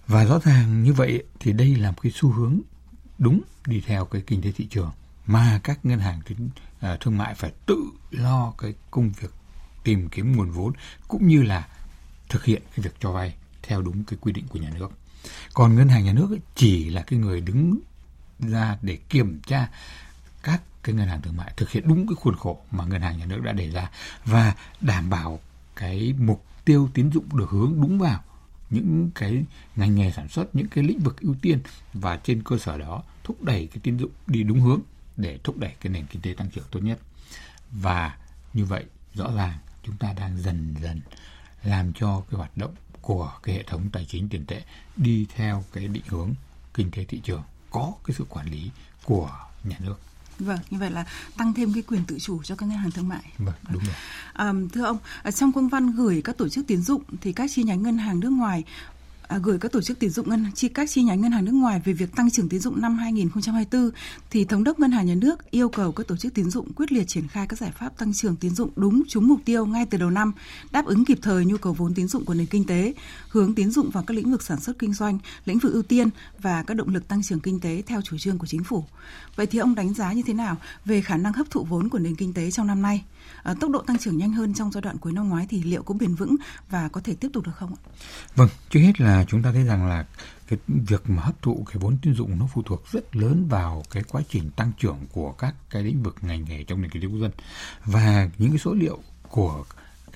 Và 0.06 0.24
rõ 0.24 0.38
ràng 0.44 0.82
như 0.82 0.92
vậy 0.92 1.22
thì 1.40 1.52
đây 1.52 1.76
là 1.76 1.90
một 1.90 2.00
cái 2.02 2.12
xu 2.14 2.30
hướng 2.30 2.60
đúng 3.18 3.40
đi 3.66 3.82
theo 3.86 4.04
cái 4.04 4.22
kinh 4.26 4.42
tế 4.42 4.52
thị 4.52 4.66
trường 4.70 4.90
mà 5.26 5.60
các 5.64 5.86
ngân 5.86 5.98
hàng 5.98 6.20
à, 6.80 6.96
thương 7.00 7.18
mại 7.18 7.34
phải 7.34 7.52
tự 7.66 7.90
lo 8.10 8.52
cái 8.58 8.74
công 8.90 9.10
việc 9.20 9.30
tìm 9.84 10.08
kiếm 10.08 10.36
nguồn 10.36 10.50
vốn 10.50 10.72
cũng 11.08 11.28
như 11.28 11.42
là 11.42 11.68
thực 12.28 12.44
hiện 12.44 12.62
cái 12.76 12.84
việc 12.84 12.94
cho 13.00 13.12
vay 13.12 13.34
theo 13.62 13.82
đúng 13.82 14.04
cái 14.04 14.18
quy 14.20 14.32
định 14.32 14.46
của 14.48 14.58
nhà 14.58 14.70
nước. 14.74 14.88
Còn 15.54 15.76
ngân 15.76 15.88
hàng 15.88 16.04
nhà 16.04 16.12
nước 16.12 16.38
chỉ 16.54 16.90
là 16.90 17.02
cái 17.02 17.18
người 17.18 17.40
đứng 17.40 17.78
ra 18.38 18.78
để 18.82 18.96
kiểm 19.08 19.40
tra 19.46 19.68
các 20.42 20.62
cái 20.88 20.94
ngân 20.94 21.08
hàng 21.08 21.22
thương 21.22 21.36
mại 21.36 21.52
thực 21.56 21.70
hiện 21.70 21.88
đúng 21.88 22.06
cái 22.06 22.14
khuôn 22.14 22.36
khổ 22.36 22.60
mà 22.70 22.84
ngân 22.84 23.02
hàng 23.02 23.18
nhà 23.18 23.26
nước 23.26 23.40
đã 23.42 23.52
đề 23.52 23.70
ra 23.70 23.90
và 24.24 24.54
đảm 24.80 25.10
bảo 25.10 25.40
cái 25.76 26.14
mục 26.18 26.44
tiêu 26.64 26.88
tín 26.94 27.12
dụng 27.12 27.36
được 27.36 27.50
hướng 27.50 27.80
đúng 27.80 27.98
vào 27.98 28.22
những 28.70 29.10
cái 29.14 29.44
ngành 29.76 29.94
nghề 29.94 30.12
sản 30.12 30.28
xuất, 30.28 30.56
những 30.56 30.68
cái 30.68 30.84
lĩnh 30.84 30.98
vực 30.98 31.20
ưu 31.20 31.34
tiên 31.42 31.60
và 31.92 32.16
trên 32.16 32.42
cơ 32.42 32.58
sở 32.58 32.78
đó 32.78 33.02
thúc 33.24 33.42
đẩy 33.42 33.66
cái 33.66 33.80
tín 33.82 33.98
dụng 33.98 34.10
đi 34.26 34.42
đúng 34.42 34.60
hướng 34.60 34.80
để 35.16 35.38
thúc 35.44 35.58
đẩy 35.58 35.74
cái 35.80 35.92
nền 35.92 36.06
kinh 36.06 36.22
tế 36.22 36.34
tăng 36.34 36.50
trưởng 36.50 36.64
tốt 36.70 36.80
nhất 36.80 36.98
và 37.70 38.16
như 38.54 38.64
vậy, 38.64 38.84
rõ 39.14 39.32
ràng 39.36 39.58
chúng 39.82 39.96
ta 39.96 40.12
đang 40.12 40.38
dần 40.38 40.74
dần 40.82 41.00
làm 41.62 41.92
cho 41.92 42.22
cái 42.30 42.38
hoạt 42.38 42.56
động 42.56 42.74
của 43.00 43.32
cái 43.42 43.54
hệ 43.54 43.62
thống 43.62 43.90
tài 43.92 44.04
chính 44.04 44.28
tiền 44.28 44.46
tệ 44.46 44.62
đi 44.96 45.26
theo 45.34 45.64
cái 45.72 45.88
định 45.88 46.04
hướng 46.06 46.34
kinh 46.74 46.90
tế 46.90 47.04
thị 47.04 47.20
trường, 47.24 47.42
có 47.70 47.92
cái 48.04 48.14
sự 48.18 48.24
quản 48.28 48.46
lý 48.46 48.70
của 49.04 49.30
nhà 49.64 49.76
nước. 49.80 50.07
Vâng, 50.38 50.58
như 50.70 50.78
vậy 50.78 50.90
là 50.90 51.04
tăng 51.36 51.54
thêm 51.54 51.72
cái 51.72 51.82
quyền 51.82 52.04
tự 52.04 52.18
chủ 52.18 52.42
cho 52.42 52.56
các 52.56 52.66
ngân 52.66 52.78
hàng 52.78 52.90
thương 52.90 53.08
mại. 53.08 53.32
Vâng, 53.38 53.54
đúng 53.72 53.82
rồi. 53.84 53.94
À, 54.32 54.52
thưa 54.72 54.84
ông, 54.84 54.98
trong 55.34 55.52
công 55.52 55.68
văn 55.68 55.92
gửi 55.92 56.20
các 56.24 56.36
tổ 56.36 56.48
chức 56.48 56.66
tín 56.66 56.82
dụng 56.82 57.02
thì 57.20 57.32
các 57.32 57.50
chi 57.54 57.62
nhánh 57.62 57.82
ngân 57.82 57.98
hàng 57.98 58.20
nước 58.20 58.30
ngoài 58.30 58.64
à, 59.28 59.38
gửi 59.42 59.58
các 59.58 59.72
tổ 59.72 59.80
chức 59.80 59.98
tín 59.98 60.10
dụng 60.10 60.28
ngân 60.28 60.46
chi 60.54 60.68
các 60.68 60.90
chi 60.90 61.02
nhánh 61.02 61.20
ngân 61.20 61.32
hàng 61.32 61.44
nước 61.44 61.52
ngoài 61.52 61.80
về 61.84 61.92
việc 61.92 62.16
tăng 62.16 62.30
trưởng 62.30 62.48
tín 62.48 62.60
dụng 62.60 62.80
năm 62.80 62.98
2024 62.98 63.90
thì 64.30 64.44
thống 64.44 64.64
đốc 64.64 64.80
ngân 64.80 64.90
hàng 64.90 65.06
nhà 65.06 65.14
nước 65.14 65.50
yêu 65.50 65.68
cầu 65.68 65.92
các 65.92 66.06
tổ 66.06 66.16
chức 66.16 66.34
tín 66.34 66.50
dụng 66.50 66.72
quyết 66.72 66.92
liệt 66.92 67.04
triển 67.08 67.28
khai 67.28 67.46
các 67.46 67.58
giải 67.58 67.72
pháp 67.78 67.98
tăng 67.98 68.12
trưởng 68.12 68.36
tín 68.36 68.54
dụng 68.54 68.70
đúng 68.76 69.02
trúng 69.08 69.28
mục 69.28 69.40
tiêu 69.44 69.66
ngay 69.66 69.86
từ 69.90 69.98
đầu 69.98 70.10
năm, 70.10 70.32
đáp 70.70 70.86
ứng 70.86 71.04
kịp 71.04 71.18
thời 71.22 71.44
nhu 71.44 71.56
cầu 71.56 71.72
vốn 71.72 71.94
tín 71.94 72.08
dụng 72.08 72.24
của 72.24 72.34
nền 72.34 72.46
kinh 72.46 72.64
tế, 72.64 72.94
hướng 73.28 73.54
tín 73.54 73.70
dụng 73.70 73.90
vào 73.90 74.04
các 74.06 74.14
lĩnh 74.14 74.30
vực 74.30 74.42
sản 74.42 74.60
xuất 74.60 74.78
kinh 74.78 74.92
doanh, 74.92 75.18
lĩnh 75.44 75.58
vực 75.58 75.72
ưu 75.72 75.82
tiên 75.82 76.08
và 76.38 76.62
các 76.62 76.74
động 76.74 76.88
lực 76.88 77.08
tăng 77.08 77.22
trưởng 77.22 77.40
kinh 77.40 77.60
tế 77.60 77.82
theo 77.86 78.00
chủ 78.02 78.18
trương 78.18 78.38
của 78.38 78.46
chính 78.46 78.64
phủ. 78.64 78.84
Vậy 79.36 79.46
thì 79.46 79.58
ông 79.58 79.74
đánh 79.74 79.94
giá 79.94 80.12
như 80.12 80.22
thế 80.26 80.34
nào 80.34 80.56
về 80.84 81.00
khả 81.00 81.16
năng 81.16 81.32
hấp 81.32 81.50
thụ 81.50 81.64
vốn 81.64 81.88
của 81.88 81.98
nền 81.98 82.14
kinh 82.14 82.32
tế 82.32 82.50
trong 82.50 82.66
năm 82.66 82.82
nay? 82.82 83.04
À, 83.42 83.54
tốc 83.60 83.70
độ 83.70 83.82
tăng 83.82 83.98
trưởng 83.98 84.18
nhanh 84.18 84.32
hơn 84.32 84.54
trong 84.54 84.72
giai 84.72 84.82
đoạn 84.82 84.98
cuối 84.98 85.12
năm 85.12 85.28
ngoái 85.28 85.46
thì 85.48 85.62
liệu 85.62 85.82
có 85.82 85.94
bền 85.94 86.14
vững 86.14 86.36
và 86.70 86.88
có 86.88 87.00
thể 87.00 87.14
tiếp 87.14 87.28
tục 87.32 87.44
được 87.44 87.52
không 87.56 87.74
ạ? 87.74 87.80
Vâng, 88.34 88.48
trước 88.70 88.80
hết 88.80 89.00
là 89.00 89.24
chúng 89.28 89.42
ta 89.42 89.52
thấy 89.52 89.64
rằng 89.64 89.86
là 89.86 90.06
cái 90.48 90.58
việc 90.66 91.10
mà 91.10 91.22
hấp 91.22 91.42
thụ 91.42 91.64
cái 91.66 91.76
vốn 91.80 91.98
tín 92.02 92.14
dụng 92.14 92.38
nó 92.38 92.46
phụ 92.54 92.62
thuộc 92.62 92.92
rất 92.92 93.16
lớn 93.16 93.46
vào 93.48 93.82
cái 93.90 94.02
quá 94.02 94.22
trình 94.28 94.50
tăng 94.50 94.72
trưởng 94.78 94.98
của 95.12 95.32
các 95.32 95.54
cái 95.70 95.82
lĩnh 95.82 96.02
vực 96.02 96.16
ngành 96.22 96.44
nghề 96.44 96.64
trong 96.64 96.82
nền 96.82 96.90
kinh 96.90 97.02
tế 97.02 97.08
quốc 97.08 97.20
dân 97.20 97.30
và 97.84 98.30
những 98.38 98.50
cái 98.50 98.58
số 98.58 98.74
liệu 98.74 98.98
của 99.28 99.64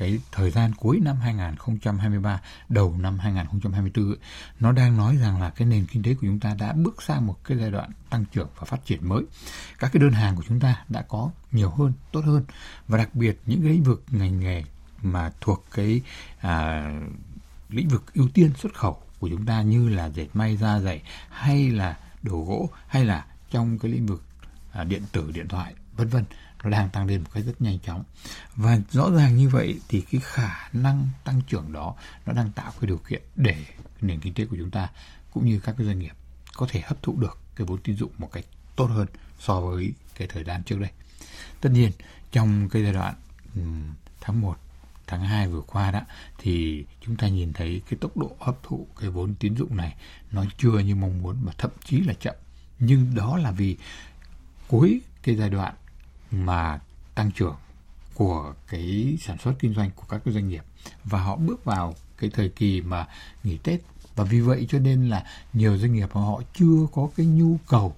cái 0.02 0.18
thời 0.32 0.50
gian 0.50 0.72
cuối 0.74 1.00
năm 1.02 1.16
2023 1.16 2.40
đầu 2.68 2.94
năm 2.98 3.18
2024 3.18 4.14
nó 4.60 4.72
đang 4.72 4.96
nói 4.96 5.16
rằng 5.16 5.40
là 5.40 5.50
cái 5.50 5.68
nền 5.68 5.86
kinh 5.86 6.02
tế 6.02 6.14
của 6.14 6.20
chúng 6.20 6.40
ta 6.40 6.54
đã 6.58 6.72
bước 6.72 7.02
sang 7.02 7.26
một 7.26 7.44
cái 7.44 7.58
giai 7.58 7.70
đoạn 7.70 7.90
tăng 8.10 8.24
trưởng 8.32 8.48
và 8.58 8.64
phát 8.64 8.84
triển 8.84 9.08
mới. 9.08 9.22
Các 9.78 9.92
cái 9.92 10.00
đơn 10.00 10.12
hàng 10.12 10.36
của 10.36 10.42
chúng 10.48 10.60
ta 10.60 10.84
đã 10.88 11.02
có 11.02 11.30
nhiều 11.52 11.70
hơn, 11.70 11.92
tốt 12.12 12.20
hơn 12.24 12.44
và 12.88 12.98
đặc 12.98 13.14
biệt 13.14 13.40
những 13.46 13.62
cái 13.62 13.70
lĩnh 13.70 13.82
vực 13.82 14.04
ngành 14.10 14.40
nghề 14.40 14.64
mà 15.02 15.32
thuộc 15.40 15.64
cái 15.74 16.00
à, 16.40 16.84
lĩnh 17.68 17.88
vực 17.88 18.14
ưu 18.14 18.28
tiên 18.34 18.50
xuất 18.58 18.74
khẩu 18.74 19.02
của 19.18 19.28
chúng 19.28 19.46
ta 19.46 19.62
như 19.62 19.88
là 19.88 20.06
dệt 20.06 20.28
may 20.34 20.56
da 20.56 20.80
dày 20.80 21.02
hay 21.30 21.70
là 21.70 21.98
đồ 22.22 22.44
gỗ 22.48 22.70
hay 22.86 23.04
là 23.04 23.26
trong 23.50 23.78
cái 23.78 23.90
lĩnh 23.90 24.06
vực 24.06 24.22
à, 24.72 24.84
điện 24.84 25.02
tử 25.12 25.30
điện 25.34 25.48
thoại 25.48 25.74
vân 25.96 26.08
vân 26.08 26.24
nó 26.62 26.70
đang 26.70 26.90
tăng 26.90 27.06
lên 27.06 27.22
một 27.22 27.30
cách 27.34 27.44
rất 27.46 27.62
nhanh 27.62 27.78
chóng. 27.78 28.04
Và 28.56 28.78
rõ 28.90 29.10
ràng 29.10 29.36
như 29.36 29.48
vậy 29.48 29.80
thì 29.88 30.00
cái 30.00 30.20
khả 30.24 30.68
năng 30.72 31.08
tăng 31.24 31.40
trưởng 31.48 31.72
đó, 31.72 31.94
nó 32.26 32.32
đang 32.32 32.52
tạo 32.52 32.72
cái 32.80 32.88
điều 32.88 32.98
kiện 33.08 33.22
để 33.36 33.64
nền 34.00 34.20
kinh 34.20 34.34
tế 34.34 34.44
của 34.46 34.56
chúng 34.56 34.70
ta 34.70 34.88
cũng 35.32 35.46
như 35.46 35.60
các 35.60 35.74
cái 35.78 35.86
doanh 35.86 35.98
nghiệp 35.98 36.12
có 36.54 36.66
thể 36.70 36.80
hấp 36.80 37.02
thụ 37.02 37.16
được 37.20 37.38
cái 37.56 37.66
vốn 37.66 37.80
tín 37.82 37.96
dụng 37.96 38.10
một 38.18 38.32
cách 38.32 38.44
tốt 38.76 38.86
hơn 38.86 39.06
so 39.38 39.60
với 39.60 39.92
cái 40.16 40.28
thời 40.28 40.44
gian 40.44 40.62
trước 40.62 40.80
đây. 40.80 40.90
Tất 41.60 41.70
nhiên, 41.72 41.90
trong 42.32 42.68
cái 42.68 42.82
giai 42.82 42.92
đoạn 42.92 43.14
tháng 44.20 44.40
1 44.40 44.58
tháng 45.06 45.20
2 45.20 45.48
vừa 45.48 45.60
qua 45.60 45.90
đó, 45.90 46.00
thì 46.38 46.84
chúng 47.00 47.16
ta 47.16 47.28
nhìn 47.28 47.52
thấy 47.52 47.82
cái 47.90 47.98
tốc 48.00 48.16
độ 48.16 48.36
hấp 48.40 48.62
thụ 48.62 48.86
cái 49.00 49.10
vốn 49.10 49.34
tín 49.34 49.56
dụng 49.56 49.76
này 49.76 49.96
nó 50.30 50.44
chưa 50.58 50.78
như 50.78 50.94
mong 50.94 51.22
muốn 51.22 51.36
mà 51.44 51.52
thậm 51.58 51.70
chí 51.84 52.00
là 52.00 52.14
chậm. 52.20 52.34
Nhưng 52.78 53.14
đó 53.14 53.36
là 53.36 53.50
vì 53.50 53.76
cuối 54.68 55.00
cái 55.22 55.36
giai 55.36 55.50
đoạn 55.50 55.74
mà 56.32 56.80
tăng 57.14 57.30
trưởng 57.30 57.56
của 58.14 58.54
cái 58.68 59.18
sản 59.20 59.38
xuất 59.38 59.52
kinh 59.58 59.74
doanh 59.74 59.90
của 59.90 60.04
các 60.08 60.20
cái 60.24 60.34
doanh 60.34 60.48
nghiệp. 60.48 60.62
Và 61.04 61.22
họ 61.22 61.36
bước 61.36 61.64
vào 61.64 61.94
cái 62.18 62.30
thời 62.30 62.48
kỳ 62.48 62.80
mà 62.80 63.08
nghỉ 63.44 63.56
Tết. 63.56 63.80
Và 64.16 64.24
vì 64.24 64.40
vậy 64.40 64.66
cho 64.70 64.78
nên 64.78 65.08
là 65.08 65.24
nhiều 65.52 65.78
doanh 65.78 65.92
nghiệp 65.92 66.08
họ 66.12 66.42
chưa 66.54 66.86
có 66.92 67.08
cái 67.16 67.26
nhu 67.26 67.58
cầu 67.68 67.96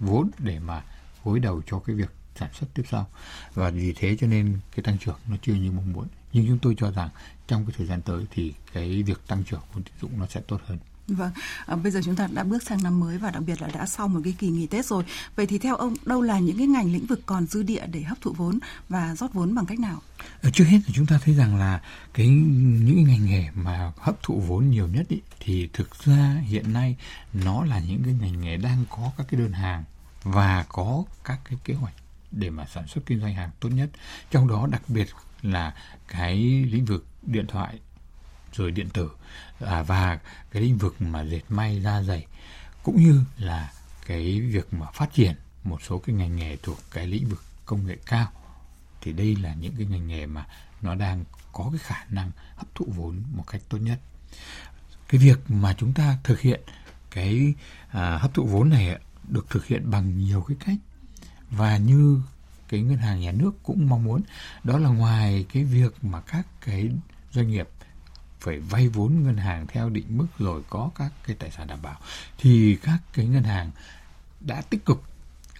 vốn 0.00 0.30
để 0.38 0.58
mà 0.58 0.84
gối 1.24 1.40
đầu 1.40 1.62
cho 1.66 1.78
cái 1.78 1.96
việc 1.96 2.10
sản 2.36 2.50
xuất 2.52 2.66
tiếp 2.74 2.82
sau. 2.90 3.06
Và 3.54 3.70
vì 3.70 3.92
thế 3.96 4.16
cho 4.20 4.26
nên 4.26 4.58
cái 4.76 4.82
tăng 4.82 4.98
trưởng 4.98 5.18
nó 5.28 5.36
chưa 5.42 5.54
như 5.54 5.72
mong 5.72 5.92
muốn. 5.92 6.06
Nhưng 6.32 6.46
chúng 6.48 6.58
tôi 6.58 6.74
cho 6.78 6.90
rằng 6.90 7.08
trong 7.46 7.66
cái 7.66 7.74
thời 7.78 7.86
gian 7.86 8.02
tới 8.02 8.26
thì 8.30 8.54
cái 8.72 9.02
việc 9.02 9.26
tăng 9.26 9.44
trưởng 9.44 9.60
của 9.74 9.80
tín 9.80 9.94
dụng 10.00 10.18
nó 10.18 10.26
sẽ 10.26 10.40
tốt 10.40 10.60
hơn. 10.66 10.78
Vâng, 11.10 11.30
à, 11.66 11.76
bây 11.76 11.92
giờ 11.92 12.00
chúng 12.04 12.16
ta 12.16 12.28
đã 12.32 12.44
bước 12.44 12.62
sang 12.62 12.82
năm 12.82 13.00
mới 13.00 13.18
và 13.18 13.30
đặc 13.30 13.42
biệt 13.46 13.62
là 13.62 13.68
đã 13.68 13.86
sau 13.86 14.08
một 14.08 14.20
cái 14.24 14.34
kỳ 14.38 14.48
nghỉ 14.48 14.66
Tết 14.66 14.86
rồi. 14.86 15.04
Vậy 15.36 15.46
thì 15.46 15.58
theo 15.58 15.76
ông, 15.76 15.94
đâu 16.06 16.22
là 16.22 16.38
những 16.38 16.58
cái 16.58 16.66
ngành 16.66 16.92
lĩnh 16.92 17.06
vực 17.06 17.20
còn 17.26 17.46
dư 17.46 17.62
địa 17.62 17.86
để 17.86 18.02
hấp 18.02 18.20
thụ 18.20 18.32
vốn 18.32 18.58
và 18.88 19.14
rót 19.14 19.32
vốn 19.32 19.54
bằng 19.54 19.66
cách 19.66 19.78
nào? 19.78 20.02
À, 20.42 20.50
trước 20.52 20.64
hết 20.64 20.78
thì 20.86 20.92
chúng 20.96 21.06
ta 21.06 21.18
thấy 21.24 21.34
rằng 21.34 21.56
là 21.56 21.82
cái 22.14 22.28
những 22.28 22.94
cái 22.94 23.04
ngành 23.04 23.26
nghề 23.26 23.50
mà 23.54 23.92
hấp 23.98 24.22
thụ 24.22 24.40
vốn 24.40 24.70
nhiều 24.70 24.88
nhất 24.88 25.08
ý, 25.08 25.20
thì 25.40 25.68
thực 25.72 26.04
ra 26.04 26.36
hiện 26.44 26.72
nay 26.72 26.96
nó 27.32 27.64
là 27.64 27.80
những 27.80 28.02
cái 28.04 28.14
ngành 28.20 28.40
nghề 28.40 28.56
đang 28.56 28.84
có 28.90 29.12
các 29.16 29.26
cái 29.30 29.40
đơn 29.40 29.52
hàng 29.52 29.84
và 30.22 30.64
có 30.68 31.04
các 31.24 31.38
cái 31.44 31.58
kế 31.64 31.74
hoạch 31.74 31.94
để 32.30 32.50
mà 32.50 32.66
sản 32.74 32.86
xuất 32.88 33.06
kinh 33.06 33.20
doanh 33.20 33.34
hàng 33.34 33.50
tốt 33.60 33.68
nhất. 33.68 33.90
Trong 34.30 34.48
đó 34.48 34.66
đặc 34.70 34.82
biệt 34.88 35.08
là 35.42 35.74
cái 36.08 36.36
lĩnh 36.70 36.84
vực 36.84 37.06
điện 37.22 37.46
thoại 37.48 37.78
rồi 38.52 38.70
điện 38.70 38.88
tử. 38.88 39.10
À, 39.60 39.82
và 39.82 40.18
cái 40.50 40.62
lĩnh 40.62 40.78
vực 40.78 41.02
mà 41.02 41.24
dệt 41.24 41.42
may 41.48 41.82
da 41.82 42.02
dày 42.02 42.26
cũng 42.82 43.02
như 43.02 43.24
là 43.36 43.72
cái 44.06 44.40
việc 44.40 44.74
mà 44.74 44.86
phát 44.94 45.12
triển 45.12 45.34
một 45.64 45.82
số 45.82 45.98
cái 45.98 46.16
ngành 46.16 46.36
nghề 46.36 46.56
thuộc 46.56 46.78
cái 46.90 47.06
lĩnh 47.06 47.28
vực 47.28 47.42
công 47.66 47.86
nghệ 47.86 47.96
cao 48.06 48.32
thì 49.00 49.12
đây 49.12 49.36
là 49.36 49.54
những 49.54 49.74
cái 49.76 49.86
ngành 49.86 50.08
nghề 50.08 50.26
mà 50.26 50.46
nó 50.82 50.94
đang 50.94 51.24
có 51.52 51.68
cái 51.72 51.78
khả 51.78 52.04
năng 52.10 52.30
hấp 52.56 52.74
thụ 52.74 52.86
vốn 52.96 53.22
một 53.32 53.44
cách 53.46 53.62
tốt 53.68 53.78
nhất. 53.78 54.00
Cái 55.08 55.20
việc 55.20 55.38
mà 55.48 55.74
chúng 55.78 55.92
ta 55.92 56.18
thực 56.24 56.40
hiện 56.40 56.60
cái 57.10 57.54
à, 57.88 58.18
hấp 58.18 58.34
thụ 58.34 58.46
vốn 58.46 58.68
này 58.68 58.98
được 59.28 59.50
thực 59.50 59.66
hiện 59.66 59.90
bằng 59.90 60.18
nhiều 60.18 60.44
cái 60.48 60.56
cách 60.66 60.76
và 61.50 61.76
như 61.76 62.22
cái 62.68 62.80
ngân 62.80 62.98
hàng 62.98 63.20
nhà 63.20 63.32
nước 63.32 63.50
cũng 63.62 63.88
mong 63.88 64.04
muốn 64.04 64.22
đó 64.64 64.78
là 64.78 64.88
ngoài 64.88 65.46
cái 65.52 65.64
việc 65.64 66.04
mà 66.04 66.20
các 66.20 66.46
cái 66.60 66.90
doanh 67.32 67.50
nghiệp 67.50 67.68
phải 68.40 68.58
vay 68.58 68.88
vốn 68.88 69.22
ngân 69.22 69.36
hàng 69.36 69.66
theo 69.66 69.90
định 69.90 70.06
mức 70.08 70.26
rồi 70.38 70.62
có 70.70 70.90
các 70.94 71.12
cái 71.26 71.36
tài 71.36 71.50
sản 71.50 71.66
đảm 71.66 71.82
bảo, 71.82 72.00
thì 72.38 72.78
các 72.82 72.98
cái 73.12 73.26
ngân 73.26 73.42
hàng 73.42 73.70
đã 74.40 74.62
tích 74.70 74.84
cực 74.84 75.02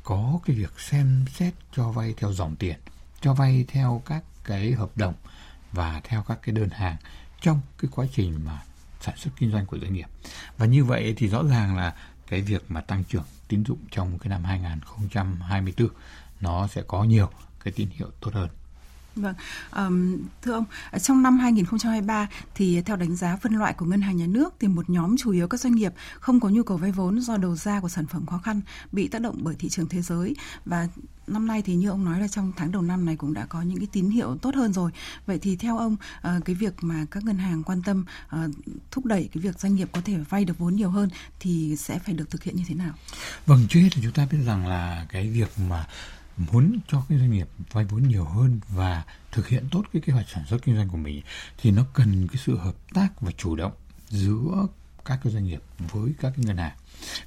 có 0.04 0.40
cái 0.44 0.56
việc 0.56 0.80
xem 0.80 1.24
xét 1.34 1.54
cho 1.76 1.90
vay 1.90 2.14
theo 2.16 2.32
dòng 2.32 2.56
tiền, 2.56 2.76
cho 3.20 3.34
vay 3.34 3.64
theo 3.68 4.02
các 4.06 4.24
cái 4.44 4.72
hợp 4.72 4.90
đồng 4.96 5.14
và 5.72 6.00
theo 6.04 6.22
các 6.22 6.38
cái 6.42 6.54
đơn 6.54 6.70
hàng 6.70 6.96
trong 7.40 7.60
cái 7.78 7.90
quá 7.94 8.06
trình 8.12 8.40
mà 8.44 8.62
sản 9.00 9.16
xuất 9.16 9.30
kinh 9.38 9.52
doanh 9.52 9.66
của 9.66 9.78
doanh 9.78 9.92
nghiệp. 9.92 10.06
Và 10.58 10.66
như 10.66 10.84
vậy 10.84 11.14
thì 11.16 11.28
rõ 11.28 11.42
ràng 11.42 11.76
là 11.76 11.94
cái 12.26 12.40
việc 12.40 12.64
mà 12.68 12.80
tăng 12.80 13.04
trưởng 13.04 13.24
tín 13.48 13.64
dụng 13.64 13.78
trong 13.90 14.18
cái 14.18 14.28
năm 14.28 14.44
2024 14.44 15.88
nó 16.40 16.66
sẽ 16.66 16.82
có 16.88 17.04
nhiều 17.04 17.30
cái 17.64 17.72
tín 17.72 17.88
hiệu 17.92 18.10
tốt 18.20 18.34
hơn. 18.34 18.48
Vâng, 19.16 19.34
um, 19.76 20.18
thưa 20.42 20.52
ông, 20.52 20.64
trong 21.02 21.22
năm 21.22 21.38
2023 21.38 22.28
thì 22.54 22.82
theo 22.82 22.96
đánh 22.96 23.16
giá 23.16 23.36
phân 23.36 23.52
loại 23.52 23.72
của 23.72 23.86
ngân 23.86 24.00
hàng 24.00 24.16
nhà 24.16 24.26
nước 24.26 24.54
thì 24.60 24.68
một 24.68 24.90
nhóm 24.90 25.16
chủ 25.16 25.30
yếu 25.30 25.48
các 25.48 25.60
doanh 25.60 25.74
nghiệp 25.74 25.92
không 26.20 26.40
có 26.40 26.48
nhu 26.48 26.62
cầu 26.62 26.76
vay 26.76 26.92
vốn 26.92 27.20
do 27.20 27.36
đầu 27.36 27.56
ra 27.56 27.80
của 27.80 27.88
sản 27.88 28.06
phẩm 28.06 28.26
khó 28.26 28.38
khăn 28.38 28.60
bị 28.92 29.08
tác 29.08 29.22
động 29.22 29.38
bởi 29.42 29.54
thị 29.58 29.68
trường 29.68 29.88
thế 29.88 30.02
giới 30.02 30.36
và 30.64 30.88
năm 31.26 31.46
nay 31.46 31.62
thì 31.62 31.74
như 31.74 31.88
ông 31.88 32.04
nói 32.04 32.20
là 32.20 32.28
trong 32.28 32.52
tháng 32.56 32.72
đầu 32.72 32.82
năm 32.82 33.06
này 33.06 33.16
cũng 33.16 33.34
đã 33.34 33.46
có 33.46 33.62
những 33.62 33.78
cái 33.78 33.88
tín 33.92 34.10
hiệu 34.10 34.36
tốt 34.42 34.54
hơn 34.54 34.72
rồi. 34.72 34.90
Vậy 35.26 35.38
thì 35.38 35.56
theo 35.56 35.78
ông 35.78 35.96
uh, 36.36 36.44
cái 36.44 36.54
việc 36.54 36.74
mà 36.80 37.06
các 37.10 37.24
ngân 37.24 37.38
hàng 37.38 37.62
quan 37.62 37.82
tâm 37.82 38.04
uh, 38.26 38.54
thúc 38.90 39.04
đẩy 39.04 39.28
cái 39.34 39.42
việc 39.42 39.60
doanh 39.60 39.74
nghiệp 39.74 39.88
có 39.92 40.00
thể 40.04 40.16
vay 40.28 40.44
được 40.44 40.58
vốn 40.58 40.76
nhiều 40.76 40.90
hơn 40.90 41.08
thì 41.40 41.76
sẽ 41.76 41.98
phải 41.98 42.14
được 42.14 42.30
thực 42.30 42.42
hiện 42.42 42.56
như 42.56 42.64
thế 42.68 42.74
nào? 42.74 42.92
Vâng, 43.46 43.66
trước 43.68 43.80
hết 43.80 43.88
thì 43.92 44.02
chúng 44.02 44.12
ta 44.12 44.26
biết 44.30 44.38
rằng 44.46 44.66
là 44.66 45.06
cái 45.08 45.30
việc 45.30 45.50
mà 45.68 45.86
muốn 46.52 46.78
cho 46.88 47.02
cái 47.08 47.18
doanh 47.18 47.30
nghiệp 47.30 47.48
vay 47.72 47.84
vốn 47.84 48.08
nhiều 48.08 48.24
hơn 48.24 48.60
và 48.68 49.04
thực 49.32 49.48
hiện 49.48 49.68
tốt 49.70 49.82
cái 49.92 50.02
kế 50.06 50.12
hoạch 50.12 50.28
sản 50.28 50.44
xuất 50.46 50.62
kinh 50.62 50.76
doanh 50.76 50.88
của 50.88 50.96
mình 50.96 51.22
thì 51.58 51.70
nó 51.70 51.84
cần 51.92 52.28
cái 52.28 52.42
sự 52.46 52.58
hợp 52.58 52.74
tác 52.94 53.20
và 53.20 53.32
chủ 53.32 53.56
động 53.56 53.72
giữa 54.08 54.66
các 55.04 55.20
cái 55.24 55.32
doanh 55.32 55.44
nghiệp 55.44 55.62
với 55.78 56.12
các 56.20 56.32
cái 56.36 56.44
ngân 56.46 56.56
hàng. 56.56 56.76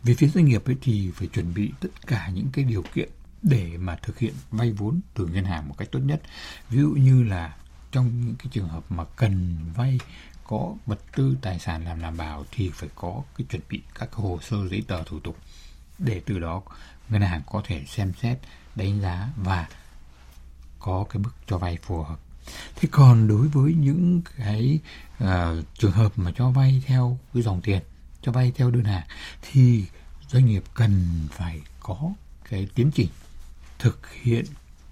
Về 0.03 0.15
phía 0.15 0.27
doanh 0.27 0.45
nghiệp 0.45 0.65
ấy 0.65 0.77
thì 0.81 1.11
phải 1.15 1.27
chuẩn 1.27 1.53
bị 1.53 1.71
tất 1.79 2.07
cả 2.07 2.29
những 2.33 2.47
cái 2.53 2.65
điều 2.65 2.83
kiện 2.93 3.09
để 3.41 3.77
mà 3.77 3.95
thực 3.95 4.19
hiện 4.19 4.33
vay 4.51 4.71
vốn 4.71 4.99
từ 5.13 5.27
ngân 5.27 5.45
hàng 5.45 5.69
một 5.69 5.75
cách 5.77 5.87
tốt 5.91 5.99
nhất. 5.99 6.21
Ví 6.69 6.81
dụ 6.81 6.89
như 6.89 7.23
là 7.23 7.55
trong 7.91 8.25
những 8.25 8.35
cái 8.35 8.47
trường 8.51 8.67
hợp 8.67 8.83
mà 8.89 9.03
cần 9.03 9.57
vay, 9.75 9.99
có 10.43 10.75
vật 10.85 10.99
tư, 11.15 11.37
tài 11.41 11.59
sản 11.59 11.85
làm 11.85 12.01
đảm 12.01 12.17
bảo 12.17 12.45
thì 12.51 12.69
phải 12.69 12.89
có 12.95 13.23
cái 13.37 13.47
chuẩn 13.49 13.61
bị 13.69 13.81
các 13.95 14.13
hồ 14.13 14.39
sơ 14.41 14.67
giấy 14.67 14.83
tờ 14.87 15.03
thủ 15.03 15.19
tục 15.19 15.37
để 15.99 16.21
từ 16.25 16.39
đó 16.39 16.61
ngân 17.09 17.21
hàng 17.21 17.41
có 17.51 17.61
thể 17.65 17.85
xem 17.87 18.13
xét 18.21 18.37
đánh 18.75 19.01
giá 19.01 19.29
và 19.35 19.67
có 20.79 21.05
cái 21.09 21.23
mức 21.23 21.31
cho 21.47 21.57
vay 21.57 21.77
phù 21.81 22.03
hợp. 22.03 22.19
Thế 22.75 22.89
còn 22.91 23.27
đối 23.27 23.47
với 23.47 23.73
những 23.73 24.21
cái 24.37 24.79
uh, 25.23 25.27
trường 25.77 25.91
hợp 25.91 26.11
mà 26.15 26.31
cho 26.35 26.49
vay 26.49 26.83
theo 26.85 27.17
cái 27.33 27.43
dòng 27.43 27.61
tiền 27.61 27.81
cho 28.21 28.31
vay 28.31 28.51
theo 28.55 28.71
đơn 28.71 28.83
hàng 28.83 29.03
thì 29.41 29.85
doanh 30.27 30.45
nghiệp 30.45 30.63
cần 30.73 31.27
phải 31.31 31.61
có 31.79 32.11
cái 32.49 32.67
tiến 32.75 32.91
trình 32.95 33.09
thực 33.79 34.11
hiện 34.11 34.45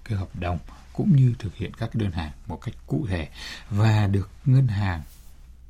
cái 0.04 0.18
hợp 0.18 0.28
đồng 0.34 0.58
cũng 0.92 1.16
như 1.16 1.34
thực 1.38 1.56
hiện 1.56 1.74
các 1.74 1.94
đơn 1.94 2.12
hàng 2.12 2.32
một 2.46 2.60
cách 2.60 2.74
cụ 2.86 3.06
thể 3.08 3.28
và 3.70 4.06
được 4.06 4.30
ngân 4.44 4.68
hàng 4.68 5.02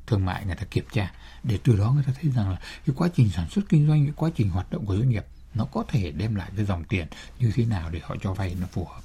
thương 0.07 0.25
mại 0.25 0.47
người 0.47 0.55
ta 0.55 0.65
kiểm 0.71 0.85
tra 0.93 1.13
để 1.43 1.59
từ 1.65 1.77
đó 1.77 1.93
người 1.93 2.05
ta 2.07 2.13
thấy 2.23 2.31
rằng 2.31 2.51
là 2.51 2.59
cái 2.87 2.95
quá 2.99 3.09
trình 3.15 3.31
sản 3.31 3.51
xuất 3.51 3.63
kinh 3.69 3.87
doanh 3.87 4.05
cái 4.05 4.15
quá 4.17 4.31
trình 4.35 4.51
hoạt 4.51 4.73
động 4.73 4.87
của 4.87 4.97
doanh 4.97 5.09
nghiệp 5.09 5.25
nó 5.55 5.65
có 5.65 5.85
thể 5.89 6.11
đem 6.11 6.35
lại 6.35 6.51
cái 6.57 6.67
dòng 6.67 6.85
tiền 6.85 7.07
như 7.39 7.53
thế 7.55 7.65
nào 7.65 7.91
để 7.91 8.01
họ 8.03 8.17
cho 8.23 8.33
vay 8.33 8.57
nó 8.61 8.67
phù 8.67 8.85
hợp. 8.85 9.01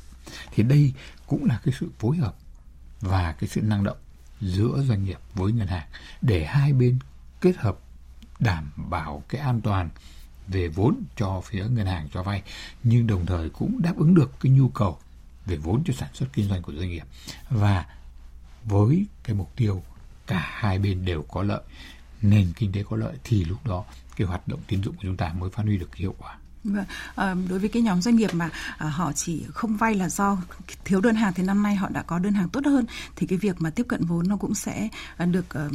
Thì 0.51 0.63
đây 0.63 0.94
cũng 1.27 1.46
là 1.46 1.60
cái 1.63 1.74
sự 1.80 1.88
phối 2.00 2.18
hợp 2.18 2.36
và 3.01 3.36
cái 3.39 3.50
sự 3.50 3.62
năng 3.62 3.84
động 3.84 3.98
giữa 4.42 4.84
doanh 4.88 5.06
nghiệp 5.06 5.20
với 5.34 5.51
ngân 5.51 5.68
hàng 5.68 5.88
để 6.22 6.46
hai 6.46 6.74
bên 6.74 7.00
kết 7.42 7.58
hợp 7.58 7.80
đảm 8.39 8.72
bảo 8.75 9.24
cái 9.30 9.42
an 9.42 9.62
toàn 9.62 9.89
về 10.48 10.68
vốn 10.68 11.04
cho 11.16 11.42
phía 11.42 11.66
ngân 11.66 11.86
hàng 11.86 12.08
cho 12.13 12.24
vay, 12.24 12.42
nhưng 12.84 13.08
đồng 13.08 13.25
thời 13.25 13.50
cũng 13.50 13.82
đáp 13.82 13.94
ứng 13.98 14.16
được 14.16 14.32
cái 14.39 14.51
nhu 14.51 14.70
cầu 14.70 15.00
về 15.46 15.58
vốn 15.58 15.84
cho 15.86 15.94
sản 15.94 16.10
xuất 16.13 16.27
kinh 16.34 16.50
doanh 16.50 16.62
của 16.62 16.74
doanh 16.74 16.89
nghiệp. 16.89 17.06
Và 17.50 17.86
với 18.63 19.06
cái 19.24 19.36
mục 19.36 19.51
tiêu 19.56 19.84
cả 20.27 20.51
hai 20.54 20.80
bên 20.80 21.06
đều 21.06 21.22
có 21.22 21.44
lợi 21.44 21.62
nền 22.21 22.53
kinh 22.55 22.71
tế 22.71 22.83
có 22.89 22.97
lợi 22.97 23.15
thì 23.24 23.45
lúc 23.45 23.65
đó 23.65 23.83
cái 24.15 24.27
hoạt 24.27 24.47
động 24.47 24.59
tín 24.67 24.83
dụng 24.83 24.95
của 24.95 25.03
chúng 25.03 25.17
ta 25.17 25.33
mới 25.39 25.50
phát 25.50 25.63
huy 25.63 25.77
được 25.77 25.95
hiệu 25.95 26.15
quả. 26.17 26.38
Vâng, 26.63 26.86
à, 27.15 27.36
đối 27.50 27.59
với 27.59 27.69
cái 27.69 27.81
nhóm 27.81 28.01
doanh 28.01 28.15
nghiệp 28.15 28.33
mà 28.33 28.50
à, 28.77 28.89
họ 28.89 29.12
chỉ 29.13 29.45
không 29.53 29.77
vay 29.77 29.95
là 29.95 30.09
do 30.09 30.38
thiếu 30.86 31.01
đơn 31.01 31.15
hàng 31.15 31.33
thì 31.33 31.43
năm 31.43 31.63
nay 31.63 31.75
họ 31.75 31.89
đã 31.89 32.01
có 32.01 32.19
đơn 32.19 32.33
hàng 32.33 32.50
tốt 32.50 32.65
hơn 32.65 32.86
thì 33.15 33.27
cái 33.27 33.38
việc 33.38 33.62
mà 33.62 33.69
tiếp 33.69 33.86
cận 33.88 34.05
vốn 34.05 34.27
nó 34.27 34.38
cũng 34.38 34.55
sẽ 34.55 34.89
à, 35.17 35.25
được 35.25 35.50
à, 35.50 35.69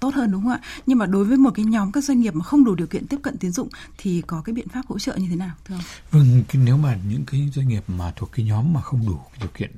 tốt 0.00 0.14
hơn 0.14 0.32
đúng 0.32 0.42
không 0.42 0.52
ạ? 0.52 0.60
Nhưng 0.86 0.98
mà 0.98 1.06
đối 1.06 1.24
với 1.24 1.36
một 1.36 1.50
cái 1.54 1.64
nhóm 1.64 1.92
các 1.92 2.04
doanh 2.04 2.20
nghiệp 2.20 2.34
mà 2.34 2.44
không 2.44 2.64
đủ 2.64 2.74
điều 2.74 2.86
kiện 2.86 3.06
tiếp 3.06 3.16
cận 3.22 3.38
tín 3.38 3.52
dụng 3.52 3.68
thì 3.98 4.22
có 4.26 4.42
cái 4.44 4.54
biện 4.54 4.68
pháp 4.68 4.86
hỗ 4.86 4.98
trợ 4.98 5.16
như 5.16 5.26
thế 5.30 5.36
nào 5.36 5.54
thưa 5.64 5.74
ông? 5.74 5.82
Vâng, 6.10 6.42
nếu 6.52 6.76
mà 6.76 6.98
những 7.08 7.24
cái 7.26 7.50
doanh 7.54 7.68
nghiệp 7.68 7.84
mà 7.88 8.12
thuộc 8.16 8.32
cái 8.32 8.46
nhóm 8.46 8.72
mà 8.72 8.80
không 8.80 9.06
đủ 9.06 9.18
điều 9.40 9.50
kiện 9.54 9.70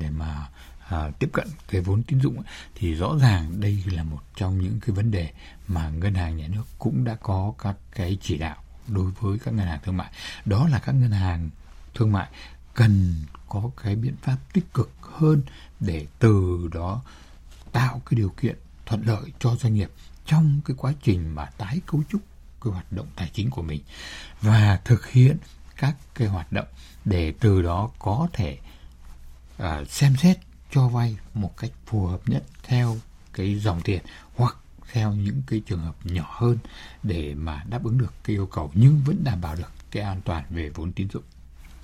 để 0.00 0.10
mà 0.10 0.48
à, 0.90 1.10
tiếp 1.18 1.30
cận 1.32 1.48
cái 1.68 1.80
vốn 1.80 2.02
tín 2.02 2.20
dụng 2.20 2.42
thì 2.74 2.94
rõ 2.94 3.16
ràng 3.20 3.60
đây 3.60 3.82
là 3.86 4.02
một 4.02 4.20
trong 4.36 4.58
những 4.58 4.80
cái 4.80 4.96
vấn 4.96 5.10
đề 5.10 5.32
mà 5.68 5.88
ngân 5.88 6.14
hàng 6.14 6.36
nhà 6.36 6.46
nước 6.48 6.64
cũng 6.78 7.04
đã 7.04 7.16
có 7.22 7.54
các 7.58 7.76
cái 7.92 8.18
chỉ 8.20 8.38
đạo 8.38 8.56
đối 8.88 9.10
với 9.20 9.38
các 9.38 9.54
ngân 9.54 9.66
hàng 9.66 9.80
thương 9.84 9.96
mại. 9.96 10.10
Đó 10.44 10.68
là 10.68 10.78
các 10.78 10.92
ngân 10.92 11.10
hàng 11.10 11.50
thương 11.94 12.12
mại 12.12 12.28
cần 12.74 13.14
có 13.48 13.70
cái 13.82 13.96
biện 13.96 14.14
pháp 14.22 14.36
tích 14.52 14.74
cực 14.74 14.90
hơn 15.00 15.42
để 15.80 16.06
từ 16.18 16.68
đó 16.72 17.02
tạo 17.72 18.02
cái 18.10 18.16
điều 18.16 18.28
kiện 18.28 18.56
thuận 18.86 19.02
lợi 19.02 19.32
cho 19.38 19.56
doanh 19.56 19.74
nghiệp 19.74 19.90
trong 20.26 20.60
cái 20.64 20.76
quá 20.80 20.92
trình 21.02 21.34
mà 21.34 21.44
tái 21.44 21.80
cấu 21.86 22.02
trúc 22.10 22.20
cái 22.64 22.72
hoạt 22.72 22.92
động 22.92 23.06
tài 23.16 23.30
chính 23.32 23.50
của 23.50 23.62
mình 23.62 23.82
và 24.40 24.80
thực 24.84 25.08
hiện 25.08 25.36
các 25.76 25.96
cái 26.14 26.28
hoạt 26.28 26.52
động 26.52 26.66
để 27.04 27.32
từ 27.40 27.62
đó 27.62 27.90
có 27.98 28.28
thể 28.32 28.58
uh, 29.62 29.88
xem 29.88 30.16
xét 30.16 30.38
cho 30.70 30.88
vay 30.88 31.16
một 31.34 31.56
cách 31.56 31.70
phù 31.86 32.06
hợp 32.06 32.20
nhất 32.26 32.42
theo 32.62 32.96
cái 33.32 33.54
dòng 33.54 33.80
tiền 33.84 34.02
hoặc 34.36 34.56
theo 34.92 35.12
những 35.12 35.42
cái 35.46 35.62
trường 35.66 35.80
hợp 35.80 35.96
nhỏ 36.04 36.36
hơn 36.38 36.58
để 37.02 37.34
mà 37.34 37.64
đáp 37.68 37.84
ứng 37.84 37.98
được 37.98 38.14
cái 38.24 38.36
yêu 38.36 38.46
cầu 38.46 38.70
nhưng 38.74 39.00
vẫn 39.04 39.24
đảm 39.24 39.40
bảo 39.40 39.56
được 39.56 39.72
cái 39.90 40.02
an 40.02 40.20
toàn 40.24 40.44
về 40.50 40.70
vốn 40.74 40.92
tín 40.92 41.08
dụng. 41.12 41.22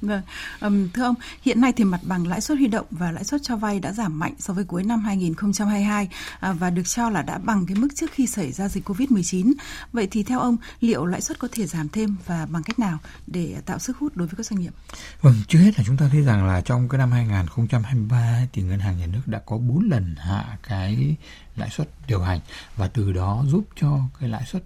Vâng, 0.03 0.23
um, 0.61 0.89
thưa 0.89 1.03
ông, 1.03 1.15
hiện 1.43 1.61
nay 1.61 1.73
thì 1.77 1.85
mặt 1.85 2.01
bằng 2.03 2.27
lãi 2.27 2.41
suất 2.41 2.59
huy 2.59 2.67
động 2.67 2.87
và 2.91 3.13
lãi 3.13 3.25
suất 3.25 3.41
cho 3.43 3.57
vay 3.57 3.81
đã 3.81 3.93
giảm 3.93 4.19
mạnh 4.19 4.35
so 4.39 4.55
với 4.55 4.65
cuối 4.65 4.85
năm 4.85 5.01
2022 5.01 6.09
à, 6.41 6.53
và 6.53 6.71
được 6.71 6.83
cho 6.87 7.11
là 7.11 7.23
đã 7.23 7.39
bằng 7.39 7.67
cái 7.67 7.77
mức 7.77 7.89
trước 7.95 8.11
khi 8.13 8.27
xảy 8.27 8.53
ra 8.53 8.69
dịch 8.69 8.89
Covid-19. 8.89 9.53
Vậy 9.93 10.09
thì 10.11 10.23
theo 10.23 10.41
ông, 10.41 10.57
liệu 10.81 11.07
lãi 11.07 11.21
suất 11.21 11.39
có 11.39 11.49
thể 11.53 11.67
giảm 11.67 11.89
thêm 11.89 12.17
và 12.27 12.47
bằng 12.51 12.63
cách 12.63 12.79
nào 12.79 12.99
để 13.27 13.57
tạo 13.67 13.79
sức 13.79 13.97
hút 13.99 14.17
đối 14.17 14.29
với 14.29 14.37
các 14.37 14.47
doanh 14.47 14.61
nghiệp? 14.61 14.73
Vâng, 15.21 15.35
trước 15.49 15.59
hết 15.59 15.79
là 15.79 15.85
chúng 15.87 15.97
ta 15.97 16.09
thấy 16.13 16.23
rằng 16.23 16.47
là 16.47 16.61
trong 16.61 16.89
cái 16.89 16.99
năm 16.99 17.13
2023 17.13 18.47
thì 18.53 18.63
ngân 18.63 18.81
hàng 18.81 18.99
nhà 18.99 19.07
nước 19.07 19.23
đã 19.27 19.39
có 19.47 19.59
4 19.59 19.89
lần 19.91 20.15
hạ 20.19 20.59
cái 20.69 21.17
lãi 21.57 21.71
suất 21.71 21.89
điều 22.07 22.21
hành 22.21 22.41
và 22.77 22.89
từ 22.89 23.13
đó 23.13 23.45
giúp 23.49 23.65
cho 23.81 23.99
cái 24.21 24.29
lãi 24.29 24.45
suất 24.47 24.63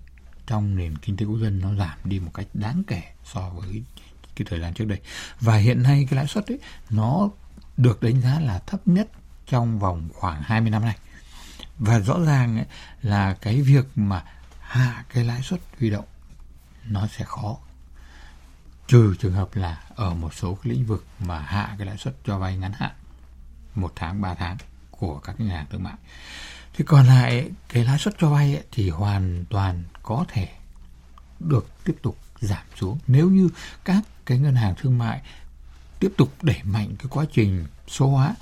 trong 0.46 0.76
nền 0.76 0.98
kinh 0.98 1.16
tế 1.16 1.26
quốc 1.26 1.38
dân 1.38 1.60
nó 1.60 1.74
giảm 1.74 1.98
đi 2.04 2.20
một 2.20 2.30
cách 2.34 2.46
đáng 2.54 2.82
kể 2.86 3.02
so 3.24 3.50
với 3.50 3.82
cái 4.40 4.46
thời 4.50 4.60
gian 4.60 4.74
trước 4.74 4.84
đây. 4.84 5.00
Và 5.40 5.56
hiện 5.56 5.82
nay 5.82 6.06
cái 6.10 6.16
lãi 6.16 6.26
suất 6.26 6.46
ấy 6.46 6.58
nó 6.90 7.28
được 7.76 8.02
đánh 8.02 8.20
giá 8.20 8.40
là 8.40 8.58
thấp 8.58 8.80
nhất 8.84 9.08
trong 9.46 9.78
vòng 9.78 10.08
khoảng 10.14 10.42
20 10.42 10.70
năm 10.70 10.82
nay. 10.82 10.96
Và 11.78 11.98
rõ 11.98 12.20
ràng 12.26 12.56
ấy, 12.56 12.66
là 13.02 13.34
cái 13.40 13.62
việc 13.62 13.84
mà 13.94 14.24
hạ 14.60 15.04
cái 15.14 15.24
lãi 15.24 15.42
suất 15.42 15.60
huy 15.78 15.90
động 15.90 16.04
nó 16.86 17.06
sẽ 17.06 17.24
khó. 17.24 17.56
Trừ 18.86 19.14
trường 19.18 19.32
hợp 19.32 19.56
là 19.56 19.82
ở 19.94 20.14
một 20.14 20.34
số 20.34 20.54
cái 20.54 20.72
lĩnh 20.72 20.86
vực 20.86 21.06
mà 21.18 21.38
hạ 21.38 21.74
cái 21.78 21.86
lãi 21.86 21.98
suất 21.98 22.14
cho 22.24 22.38
vay 22.38 22.56
ngắn 22.56 22.72
hạn 22.72 22.92
một 23.74 23.92
tháng 23.96 24.20
ba 24.20 24.34
tháng 24.34 24.56
của 24.90 25.18
các 25.18 25.40
ngân 25.40 25.48
hàng 25.48 25.66
thương 25.70 25.82
mại. 25.82 25.94
Thì 26.74 26.84
còn 26.84 27.06
lại 27.06 27.50
cái 27.68 27.84
lãi 27.84 27.98
suất 27.98 28.14
cho 28.18 28.30
vay 28.30 28.62
thì 28.72 28.90
hoàn 28.90 29.44
toàn 29.50 29.84
có 30.02 30.24
thể 30.28 30.48
được 31.40 31.66
tiếp 31.84 31.96
tục 32.02 32.18
giảm 32.40 32.64
xuống. 32.80 32.98
Nếu 33.06 33.30
như 33.30 33.48
các 33.84 34.02
cái 34.26 34.38
ngân 34.38 34.54
hàng 34.54 34.74
thương 34.78 34.98
mại 34.98 35.20
tiếp 35.98 36.12
tục 36.16 36.32
đẩy 36.42 36.60
mạnh 36.64 36.96
cái 36.98 37.06
quá 37.10 37.24
trình 37.32 37.66
số 37.88 38.08
hóa, 38.08 38.34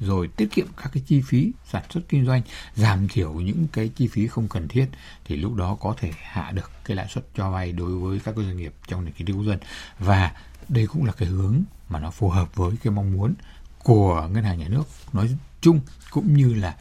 rồi 0.00 0.28
tiết 0.36 0.48
kiệm 0.50 0.66
các 0.76 0.90
cái 0.92 1.02
chi 1.06 1.22
phí 1.26 1.52
sản 1.70 1.82
xuất 1.90 2.00
kinh 2.08 2.26
doanh, 2.26 2.42
giảm 2.74 3.08
thiểu 3.08 3.32
những 3.32 3.66
cái 3.72 3.88
chi 3.88 4.08
phí 4.08 4.26
không 4.26 4.48
cần 4.48 4.68
thiết, 4.68 4.86
thì 5.24 5.36
lúc 5.36 5.54
đó 5.54 5.76
có 5.80 5.94
thể 5.98 6.12
hạ 6.22 6.50
được 6.50 6.70
cái 6.84 6.96
lãi 6.96 7.08
suất 7.08 7.24
cho 7.36 7.50
vay 7.50 7.72
đối 7.72 7.98
với 7.98 8.20
các 8.20 8.36
doanh 8.36 8.56
nghiệp 8.56 8.72
trong 8.88 9.04
nền 9.04 9.14
kinh 9.14 9.26
tế 9.26 9.32
quốc 9.32 9.44
dân. 9.44 9.58
Và 9.98 10.32
đây 10.68 10.86
cũng 10.86 11.04
là 11.04 11.12
cái 11.12 11.28
hướng 11.28 11.62
mà 11.88 12.00
nó 12.00 12.10
phù 12.10 12.28
hợp 12.28 12.54
với 12.54 12.76
cái 12.82 12.90
mong 12.90 13.12
muốn 13.12 13.34
của 13.82 14.28
ngân 14.32 14.44
hàng 14.44 14.58
nhà 14.58 14.68
nước 14.68 14.84
nói 15.12 15.36
chung 15.60 15.80
cũng 16.10 16.34
như 16.34 16.54
là 16.54 16.76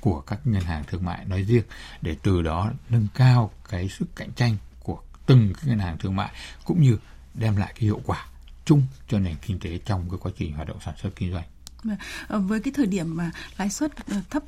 của 0.00 0.20
các 0.20 0.46
ngân 0.46 0.62
hàng 0.62 0.84
thương 0.86 1.04
mại 1.04 1.24
nói 1.24 1.42
riêng, 1.42 1.64
để 2.02 2.16
từ 2.22 2.42
đó 2.42 2.72
nâng 2.88 3.06
cao 3.14 3.50
cái 3.68 3.88
sức 3.88 4.16
cạnh 4.16 4.32
tranh 4.32 4.56
từng 5.30 5.52
cái 5.54 5.64
ngân 5.68 5.78
hàng 5.78 5.98
thương 5.98 6.16
mại 6.16 6.30
cũng 6.64 6.82
như 6.82 6.98
đem 7.34 7.56
lại 7.56 7.72
cái 7.74 7.82
hiệu 7.82 8.00
quả 8.06 8.26
chung 8.64 8.82
cho 9.08 9.18
nền 9.18 9.36
kinh 9.42 9.58
tế 9.58 9.78
trong 9.84 10.10
cái 10.10 10.18
quá 10.22 10.32
trình 10.38 10.52
hoạt 10.52 10.68
động 10.68 10.78
sản 10.84 10.94
xuất 11.02 11.10
kinh 11.16 11.32
doanh. 11.32 11.44
Vâng, 11.82 11.96
ờ, 12.28 12.40
với 12.40 12.60
cái 12.60 12.72
thời 12.76 12.86
điểm 12.86 13.16
mà 13.16 13.30
lãi 13.58 13.70
suất 13.70 14.06
ờ, 14.06 14.22
thấp 14.30 14.42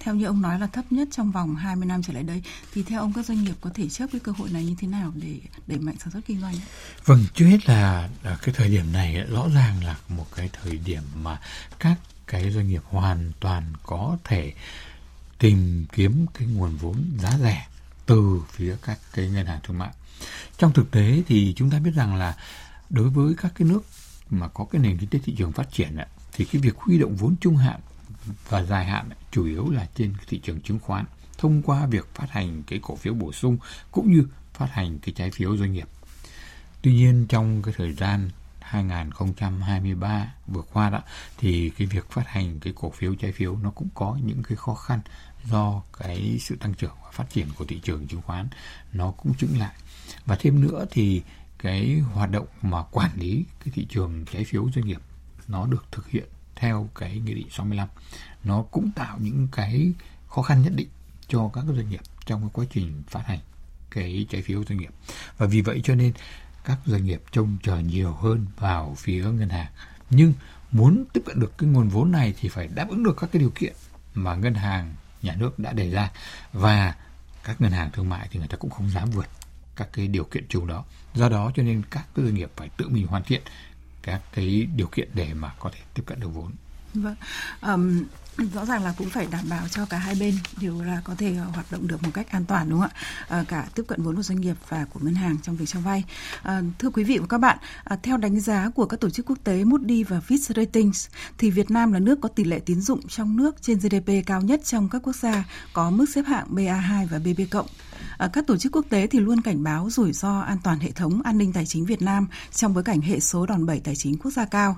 theo 0.00 0.14
như 0.14 0.24
ông 0.24 0.42
nói 0.42 0.58
là 0.58 0.66
thấp 0.66 0.84
nhất 0.90 1.08
trong 1.12 1.30
vòng 1.30 1.56
20 1.56 1.86
năm 1.86 2.02
trở 2.02 2.12
lại 2.12 2.22
đây 2.22 2.42
thì 2.74 2.82
theo 2.82 3.00
ông 3.00 3.12
các 3.12 3.26
doanh 3.26 3.44
nghiệp 3.44 3.54
có 3.60 3.70
thể 3.74 3.88
chấp 3.88 4.06
cái 4.12 4.20
cơ 4.20 4.32
hội 4.32 4.50
này 4.50 4.64
như 4.64 4.74
thế 4.78 4.88
nào 4.88 5.12
để 5.14 5.40
đẩy 5.66 5.78
mạnh 5.78 5.96
sản 5.98 6.10
xuất 6.12 6.20
kinh 6.26 6.40
doanh? 6.40 6.54
Vâng, 7.04 7.24
trước 7.34 7.46
hết 7.46 7.68
là, 7.68 8.08
là 8.22 8.38
cái 8.42 8.54
thời 8.54 8.68
điểm 8.68 8.92
này 8.92 9.14
rõ 9.14 9.48
ràng 9.54 9.84
là 9.84 9.96
một 10.08 10.26
cái 10.36 10.50
thời 10.62 10.78
điểm 10.78 11.02
mà 11.22 11.40
các 11.78 11.96
cái 12.26 12.50
doanh 12.50 12.68
nghiệp 12.68 12.82
hoàn 12.84 13.32
toàn 13.40 13.72
có 13.82 14.16
thể 14.24 14.52
tìm 15.38 15.86
kiếm 15.92 16.26
cái 16.34 16.48
nguồn 16.48 16.76
vốn 16.76 17.04
giá 17.18 17.38
rẻ 17.42 17.66
từ 18.06 18.40
phía 18.50 18.76
các 18.82 18.98
cái 19.12 19.28
ngân 19.28 19.46
hàng 19.46 19.60
thương 19.62 19.78
mại. 19.78 19.90
Trong 20.58 20.72
thực 20.72 20.90
tế 20.90 21.22
thì 21.26 21.52
chúng 21.56 21.70
ta 21.70 21.78
biết 21.78 21.90
rằng 21.94 22.14
là 22.14 22.36
đối 22.90 23.10
với 23.10 23.34
các 23.34 23.52
cái 23.54 23.68
nước 23.68 23.84
mà 24.30 24.48
có 24.48 24.64
cái 24.64 24.82
nền 24.82 24.98
kinh 24.98 25.10
tế 25.10 25.18
thị 25.24 25.34
trường 25.38 25.52
phát 25.52 25.72
triển 25.72 25.96
thì 26.32 26.44
cái 26.44 26.62
việc 26.62 26.76
huy 26.76 26.98
động 26.98 27.16
vốn 27.16 27.36
trung 27.40 27.56
hạn 27.56 27.80
và 28.48 28.62
dài 28.62 28.84
hạn 28.84 29.08
chủ 29.30 29.44
yếu 29.44 29.70
là 29.70 29.88
trên 29.94 30.14
thị 30.28 30.38
trường 30.38 30.60
chứng 30.60 30.78
khoán, 30.78 31.04
thông 31.38 31.62
qua 31.62 31.86
việc 31.86 32.14
phát 32.14 32.30
hành 32.30 32.62
cái 32.66 32.78
cổ 32.82 32.96
phiếu 32.96 33.14
bổ 33.14 33.32
sung 33.32 33.58
cũng 33.90 34.12
như 34.12 34.26
phát 34.54 34.68
hành 34.72 34.98
cái 34.98 35.14
trái 35.16 35.30
phiếu 35.30 35.56
doanh 35.56 35.72
nghiệp. 35.72 35.88
Tuy 36.82 36.94
nhiên 36.94 37.26
trong 37.28 37.62
cái 37.62 37.74
thời 37.76 37.92
gian 37.92 38.30
2023 38.70 40.34
vừa 40.46 40.62
qua 40.72 40.90
đó, 40.90 41.02
thì 41.38 41.70
cái 41.78 41.86
việc 41.86 42.10
phát 42.10 42.28
hành 42.28 42.60
cái 42.60 42.72
cổ 42.76 42.90
phiếu 42.90 43.14
trái 43.14 43.32
phiếu 43.32 43.56
nó 43.56 43.70
cũng 43.70 43.88
có 43.94 44.18
những 44.24 44.42
cái 44.42 44.56
khó 44.56 44.74
khăn 44.74 45.00
do 45.44 45.82
cái 45.98 46.38
sự 46.40 46.56
tăng 46.56 46.74
trưởng 46.74 46.94
và 47.04 47.10
phát 47.10 47.30
triển 47.30 47.46
của 47.58 47.64
thị 47.64 47.80
trường 47.82 48.06
chứng 48.06 48.22
khoán 48.22 48.48
nó 48.92 49.10
cũng 49.10 49.34
chững 49.34 49.58
lại. 49.58 49.74
Và 50.26 50.36
thêm 50.40 50.60
nữa 50.60 50.86
thì 50.90 51.22
cái 51.58 51.98
hoạt 52.12 52.30
động 52.30 52.46
mà 52.62 52.82
quản 52.82 53.10
lý 53.14 53.44
cái 53.64 53.72
thị 53.74 53.86
trường 53.90 54.24
trái 54.32 54.44
phiếu 54.44 54.70
doanh 54.74 54.86
nghiệp 54.86 55.00
nó 55.48 55.66
được 55.66 55.86
thực 55.92 56.08
hiện 56.08 56.28
theo 56.56 56.88
cái 56.94 57.18
nghị 57.18 57.34
định 57.34 57.50
65 57.50 57.88
nó 58.44 58.62
cũng 58.62 58.90
tạo 58.90 59.18
những 59.20 59.48
cái 59.52 59.92
khó 60.28 60.42
khăn 60.42 60.62
nhất 60.62 60.72
định 60.76 60.88
cho 61.28 61.50
các 61.54 61.64
doanh 61.76 61.88
nghiệp 61.88 62.00
trong 62.26 62.40
cái 62.40 62.50
quá 62.52 62.64
trình 62.70 63.02
phát 63.08 63.26
hành 63.26 63.38
cái 63.90 64.26
trái 64.30 64.42
phiếu 64.42 64.64
doanh 64.64 64.78
nghiệp. 64.78 64.90
Và 65.38 65.46
vì 65.46 65.60
vậy 65.60 65.80
cho 65.84 65.94
nên 65.94 66.12
các 66.64 66.78
doanh 66.86 67.04
nghiệp 67.04 67.22
trông 67.32 67.56
chờ 67.62 67.78
nhiều 67.78 68.12
hơn 68.12 68.46
vào 68.56 68.94
phía 68.98 69.24
ngân 69.24 69.48
hàng. 69.48 69.70
Nhưng 70.10 70.32
muốn 70.70 71.04
tiếp 71.12 71.22
cận 71.26 71.40
được 71.40 71.58
cái 71.58 71.68
nguồn 71.68 71.88
vốn 71.88 72.12
này 72.12 72.34
thì 72.40 72.48
phải 72.48 72.68
đáp 72.74 72.88
ứng 72.88 73.04
được 73.04 73.16
các 73.20 73.30
cái 73.32 73.40
điều 73.40 73.52
kiện 73.54 73.72
mà 74.14 74.34
ngân 74.34 74.54
hàng, 74.54 74.94
nhà 75.22 75.34
nước 75.34 75.58
đã 75.58 75.72
đề 75.72 75.90
ra. 75.90 76.10
Và 76.52 76.94
các 77.44 77.60
ngân 77.60 77.72
hàng 77.72 77.90
thương 77.92 78.08
mại 78.08 78.28
thì 78.30 78.38
người 78.38 78.48
ta 78.48 78.56
cũng 78.56 78.70
không 78.70 78.90
dám 78.90 79.10
vượt 79.10 79.26
các 79.76 79.88
cái 79.92 80.08
điều 80.08 80.24
kiện 80.24 80.46
chung 80.48 80.66
đó. 80.66 80.84
Do 81.14 81.28
đó 81.28 81.52
cho 81.54 81.62
nên 81.62 81.82
các 81.90 82.06
cái 82.14 82.24
doanh 82.24 82.34
nghiệp 82.34 82.50
phải 82.56 82.68
tự 82.76 82.88
mình 82.88 83.06
hoàn 83.06 83.22
thiện 83.24 83.42
các 84.02 84.20
cái 84.32 84.68
điều 84.76 84.86
kiện 84.86 85.08
để 85.14 85.34
mà 85.34 85.52
có 85.58 85.70
thể 85.70 85.80
tiếp 85.94 86.02
cận 86.06 86.20
được 86.20 86.28
vốn 86.28 86.52
vâng 86.94 87.16
um, 87.62 88.04
rõ 88.54 88.64
ràng 88.64 88.84
là 88.84 88.94
cũng 88.98 89.10
phải 89.10 89.26
đảm 89.30 89.44
bảo 89.50 89.68
cho 89.68 89.86
cả 89.86 89.98
hai 89.98 90.14
bên 90.20 90.34
đều 90.60 90.82
là 90.82 91.00
có 91.04 91.14
thể 91.18 91.36
ờ, 91.36 91.44
hoạt 91.44 91.72
động 91.72 91.88
được 91.88 92.02
một 92.02 92.10
cách 92.14 92.30
an 92.30 92.44
toàn 92.44 92.70
đúng 92.70 92.80
không 92.80 92.90
ạ? 92.94 93.00
À, 93.28 93.44
cả 93.48 93.66
tiếp 93.74 93.82
cận 93.88 94.02
vốn 94.02 94.16
của 94.16 94.22
doanh 94.22 94.40
nghiệp 94.40 94.56
và 94.68 94.84
của 94.84 95.00
ngân 95.02 95.14
hàng 95.14 95.36
trong 95.42 95.56
việc 95.56 95.68
cho 95.68 95.80
vay. 95.80 96.04
À, 96.42 96.62
thưa 96.78 96.90
quý 96.90 97.04
vị 97.04 97.18
và 97.18 97.26
các 97.26 97.38
bạn 97.38 97.58
à, 97.84 97.96
theo 98.02 98.16
đánh 98.16 98.40
giá 98.40 98.70
của 98.74 98.86
các 98.86 99.00
tổ 99.00 99.10
chức 99.10 99.26
quốc 99.26 99.38
tế 99.44 99.64
Moody 99.64 100.04
và 100.04 100.20
Fitch 100.28 100.54
Ratings 100.54 101.08
thì 101.38 101.50
Việt 101.50 101.70
Nam 101.70 101.92
là 101.92 101.98
nước 101.98 102.18
có 102.20 102.28
tỷ 102.28 102.44
lệ 102.44 102.60
tín 102.66 102.80
dụng 102.80 103.08
trong 103.08 103.36
nước 103.36 103.62
trên 103.62 103.78
GDP 103.78 104.26
cao 104.26 104.40
nhất 104.40 104.60
trong 104.64 104.88
các 104.88 105.02
quốc 105.02 105.16
gia 105.16 105.44
có 105.72 105.90
mức 105.90 106.06
xếp 106.08 106.22
hạng 106.26 106.46
BA2 106.54 107.06
và 107.06 107.18
BB 107.18 107.40
cộng. 107.50 107.66
À, 108.18 108.28
các 108.32 108.46
tổ 108.46 108.56
chức 108.56 108.72
quốc 108.72 108.86
tế 108.88 109.06
thì 109.06 109.20
luôn 109.20 109.40
cảnh 109.40 109.62
báo 109.62 109.90
rủi 109.90 110.12
ro 110.12 110.40
an 110.40 110.58
toàn 110.64 110.78
hệ 110.78 110.90
thống 110.90 111.22
an 111.22 111.38
ninh 111.38 111.52
tài 111.52 111.66
chính 111.66 111.84
Việt 111.84 112.02
Nam 112.02 112.28
trong 112.52 112.74
bối 112.74 112.84
cảnh 112.84 113.00
hệ 113.00 113.20
số 113.20 113.46
đòn 113.46 113.66
bẩy 113.66 113.80
tài 113.80 113.96
chính 113.96 114.18
quốc 114.18 114.30
gia 114.30 114.44
cao 114.44 114.76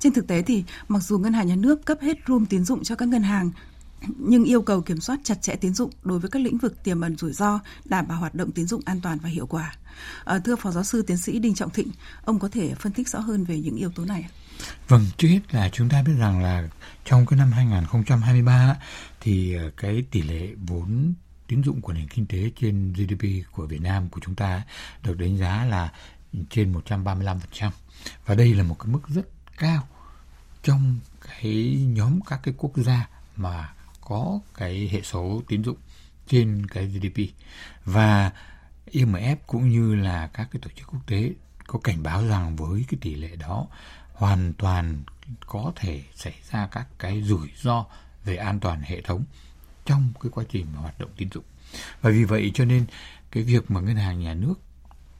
trên 0.00 0.12
thực 0.12 0.26
tế 0.26 0.42
thì 0.42 0.64
mặc 0.88 1.02
dù 1.02 1.18
ngân 1.18 1.32
hàng 1.32 1.46
nhà 1.46 1.56
nước 1.56 1.84
cấp 1.84 1.98
hết 2.00 2.18
room 2.28 2.46
tín 2.46 2.64
dụng 2.64 2.84
cho 2.84 2.94
các 2.94 3.08
ngân 3.08 3.22
hàng 3.22 3.50
nhưng 4.18 4.44
yêu 4.44 4.62
cầu 4.62 4.80
kiểm 4.80 5.00
soát 5.00 5.20
chặt 5.24 5.42
chẽ 5.42 5.54
tín 5.56 5.74
dụng 5.74 5.90
đối 6.02 6.18
với 6.18 6.30
các 6.30 6.42
lĩnh 6.42 6.58
vực 6.58 6.84
tiềm 6.84 7.00
ẩn 7.00 7.16
rủi 7.16 7.32
ro, 7.32 7.60
đảm 7.84 8.08
bảo 8.08 8.18
hoạt 8.18 8.34
động 8.34 8.52
tín 8.52 8.66
dụng 8.66 8.80
an 8.84 9.00
toàn 9.00 9.18
và 9.18 9.28
hiệu 9.28 9.46
quả. 9.46 9.74
À, 10.24 10.38
thưa 10.38 10.56
Phó 10.56 10.70
Giáo 10.70 10.84
sư 10.84 11.02
Tiến 11.02 11.16
sĩ 11.16 11.38
Đinh 11.38 11.54
Trọng 11.54 11.70
Thịnh, 11.70 11.90
ông 12.24 12.38
có 12.38 12.48
thể 12.48 12.74
phân 12.74 12.92
tích 12.92 13.08
rõ 13.08 13.18
hơn 13.18 13.44
về 13.44 13.58
những 13.58 13.76
yếu 13.76 13.90
tố 13.90 14.04
này 14.04 14.26
Vâng, 14.88 15.06
trước 15.16 15.28
hết 15.28 15.40
là 15.50 15.68
chúng 15.72 15.88
ta 15.88 16.02
biết 16.02 16.12
rằng 16.18 16.42
là 16.42 16.68
trong 17.04 17.26
cái 17.26 17.38
năm 17.38 17.52
2023 17.52 18.76
thì 19.20 19.54
ờ, 19.54 19.70
cái 19.76 20.04
tỷ 20.10 20.22
lệ 20.22 20.48
vốn 20.66 21.14
tín 21.46 21.62
dụng 21.62 21.80
của 21.80 21.92
nền 21.92 22.08
kinh 22.08 22.26
tế 22.26 22.50
trên 22.60 22.92
GDP 22.92 23.52
của 23.52 23.66
Việt 23.66 23.80
Nam 23.80 24.08
của 24.08 24.20
chúng 24.20 24.34
ta 24.34 24.62
được 25.02 25.18
đánh 25.18 25.38
giá 25.38 25.64
là 25.64 25.92
trên 26.50 26.72
135%. 26.72 27.70
Và 28.26 28.34
đây 28.34 28.54
là 28.54 28.62
một 28.62 28.76
cái 28.78 28.92
mức 28.92 29.08
rất 29.08 29.26
cao 29.60 29.88
trong 30.62 30.98
cái 31.28 31.86
nhóm 31.88 32.20
các 32.20 32.40
cái 32.42 32.54
quốc 32.58 32.72
gia 32.76 33.08
mà 33.36 33.74
có 34.00 34.40
cái 34.54 34.88
hệ 34.92 35.02
số 35.02 35.42
tín 35.48 35.64
dụng 35.64 35.76
trên 36.26 36.66
cái 36.66 36.86
GDP 36.86 37.20
và 37.84 38.32
IMF 38.92 39.36
cũng 39.46 39.70
như 39.70 39.94
là 39.94 40.30
các 40.32 40.48
cái 40.52 40.60
tổ 40.62 40.70
chức 40.76 40.86
quốc 40.86 41.00
tế 41.06 41.30
có 41.66 41.78
cảnh 41.78 42.02
báo 42.02 42.26
rằng 42.26 42.56
với 42.56 42.84
cái 42.88 42.98
tỷ 43.00 43.14
lệ 43.14 43.36
đó, 43.36 43.66
hoàn 44.12 44.52
toàn 44.52 45.02
có 45.46 45.72
thể 45.76 46.02
xảy 46.14 46.34
ra 46.50 46.66
các 46.66 46.86
cái 46.98 47.22
rủi 47.22 47.48
ro 47.62 47.86
về 48.24 48.36
an 48.36 48.60
toàn 48.60 48.80
hệ 48.82 49.00
thống 49.00 49.24
trong 49.84 50.12
cái 50.20 50.30
quá 50.30 50.44
trình 50.50 50.66
mà 50.74 50.80
hoạt 50.80 50.98
động 50.98 51.10
tín 51.16 51.28
dụng. 51.34 51.44
Và 52.00 52.10
vì 52.10 52.24
vậy 52.24 52.50
cho 52.54 52.64
nên 52.64 52.84
cái 53.30 53.42
việc 53.42 53.70
mà 53.70 53.80
ngân 53.80 53.96
hàng 53.96 54.20
nhà 54.20 54.34
nước 54.34 54.54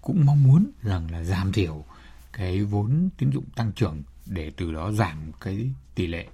cũng 0.00 0.26
mong 0.26 0.42
muốn 0.42 0.70
rằng 0.83 1.11
là 1.11 1.22
giảm 1.22 1.53
thiểu 1.53 1.85
cái 2.33 2.62
vốn 2.64 3.09
tín 3.18 3.31
dụng 3.31 3.44
tăng 3.57 3.72
trưởng 3.72 4.03
để 4.31 4.51
từ 4.57 4.73
đó 4.73 4.93
giảm 4.93 5.33
cái 5.40 5.71
tỷ 5.95 6.07
lệ 6.07 6.27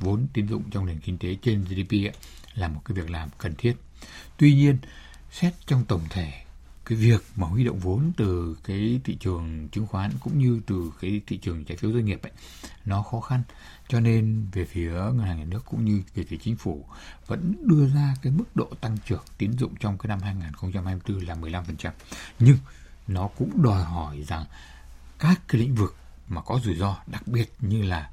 vốn 0.00 0.26
tín 0.32 0.48
dụng 0.48 0.62
trong 0.70 0.86
nền 0.86 1.00
kinh 1.00 1.18
tế 1.18 1.36
trên 1.42 1.64
GDP 1.64 1.92
ấy, 1.92 2.12
là 2.54 2.68
một 2.68 2.80
cái 2.84 2.96
việc 2.96 3.10
làm 3.10 3.28
cần 3.38 3.54
thiết. 3.58 3.76
Tuy 4.36 4.54
nhiên, 4.54 4.78
xét 5.30 5.54
trong 5.66 5.84
tổng 5.84 6.02
thể 6.10 6.32
cái 6.90 6.98
việc 6.98 7.24
mà 7.36 7.46
huy 7.46 7.64
động 7.64 7.78
vốn 7.78 8.12
từ 8.16 8.56
cái 8.64 9.00
thị 9.04 9.16
trường 9.20 9.68
chứng 9.72 9.86
khoán 9.86 10.10
cũng 10.20 10.38
như 10.38 10.60
từ 10.66 10.92
cái 11.00 11.20
thị 11.26 11.38
trường 11.38 11.64
trái 11.64 11.76
phiếu 11.76 11.92
doanh 11.92 12.04
nghiệp 12.04 12.22
ấy 12.22 12.32
nó 12.84 13.02
khó 13.02 13.20
khăn 13.20 13.42
cho 13.88 14.00
nên 14.00 14.46
về 14.52 14.64
phía 14.64 14.92
ngân 14.92 15.18
hàng 15.18 15.38
nhà 15.38 15.44
nước 15.44 15.64
cũng 15.64 15.84
như 15.84 16.02
về 16.14 16.24
phía 16.28 16.36
chính 16.42 16.56
phủ 16.56 16.84
vẫn 17.26 17.54
đưa 17.60 17.88
ra 17.88 18.14
cái 18.22 18.32
mức 18.32 18.44
độ 18.56 18.68
tăng 18.80 18.96
trưởng 19.06 19.22
tín 19.38 19.52
dụng 19.52 19.74
trong 19.80 19.98
cái 19.98 20.08
năm 20.08 20.20
2024 20.22 21.26
là 21.26 21.34
15% 21.34 21.90
nhưng 22.38 22.56
nó 23.08 23.28
cũng 23.28 23.62
đòi 23.62 23.82
hỏi 23.82 24.24
rằng 24.28 24.44
các 25.18 25.40
cái 25.48 25.60
lĩnh 25.60 25.74
vực 25.74 25.96
mà 26.30 26.42
có 26.42 26.60
rủi 26.64 26.74
ro 26.74 26.96
đặc 27.06 27.26
biệt 27.26 27.52
như 27.60 27.82
là 27.82 28.10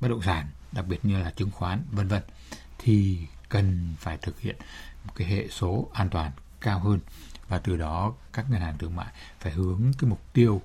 bất 0.00 0.08
động 0.08 0.22
sản, 0.22 0.48
đặc 0.72 0.86
biệt 0.86 1.04
như 1.04 1.18
là 1.18 1.30
chứng 1.30 1.50
khoán, 1.50 1.82
vân 1.92 2.08
vân, 2.08 2.22
thì 2.78 3.18
cần 3.48 3.94
phải 3.98 4.16
thực 4.16 4.40
hiện 4.40 4.56
một 5.04 5.12
cái 5.16 5.28
hệ 5.28 5.48
số 5.48 5.88
an 5.92 6.10
toàn 6.10 6.32
cao 6.60 6.78
hơn. 6.78 7.00
Và 7.48 7.58
từ 7.58 7.76
đó 7.76 8.14
các 8.32 8.50
ngân 8.50 8.60
hàng 8.60 8.78
thương 8.78 8.96
mại 8.96 9.12
phải 9.40 9.52
hướng 9.52 9.92
cái 9.98 10.10
mục 10.10 10.20
tiêu 10.32 10.62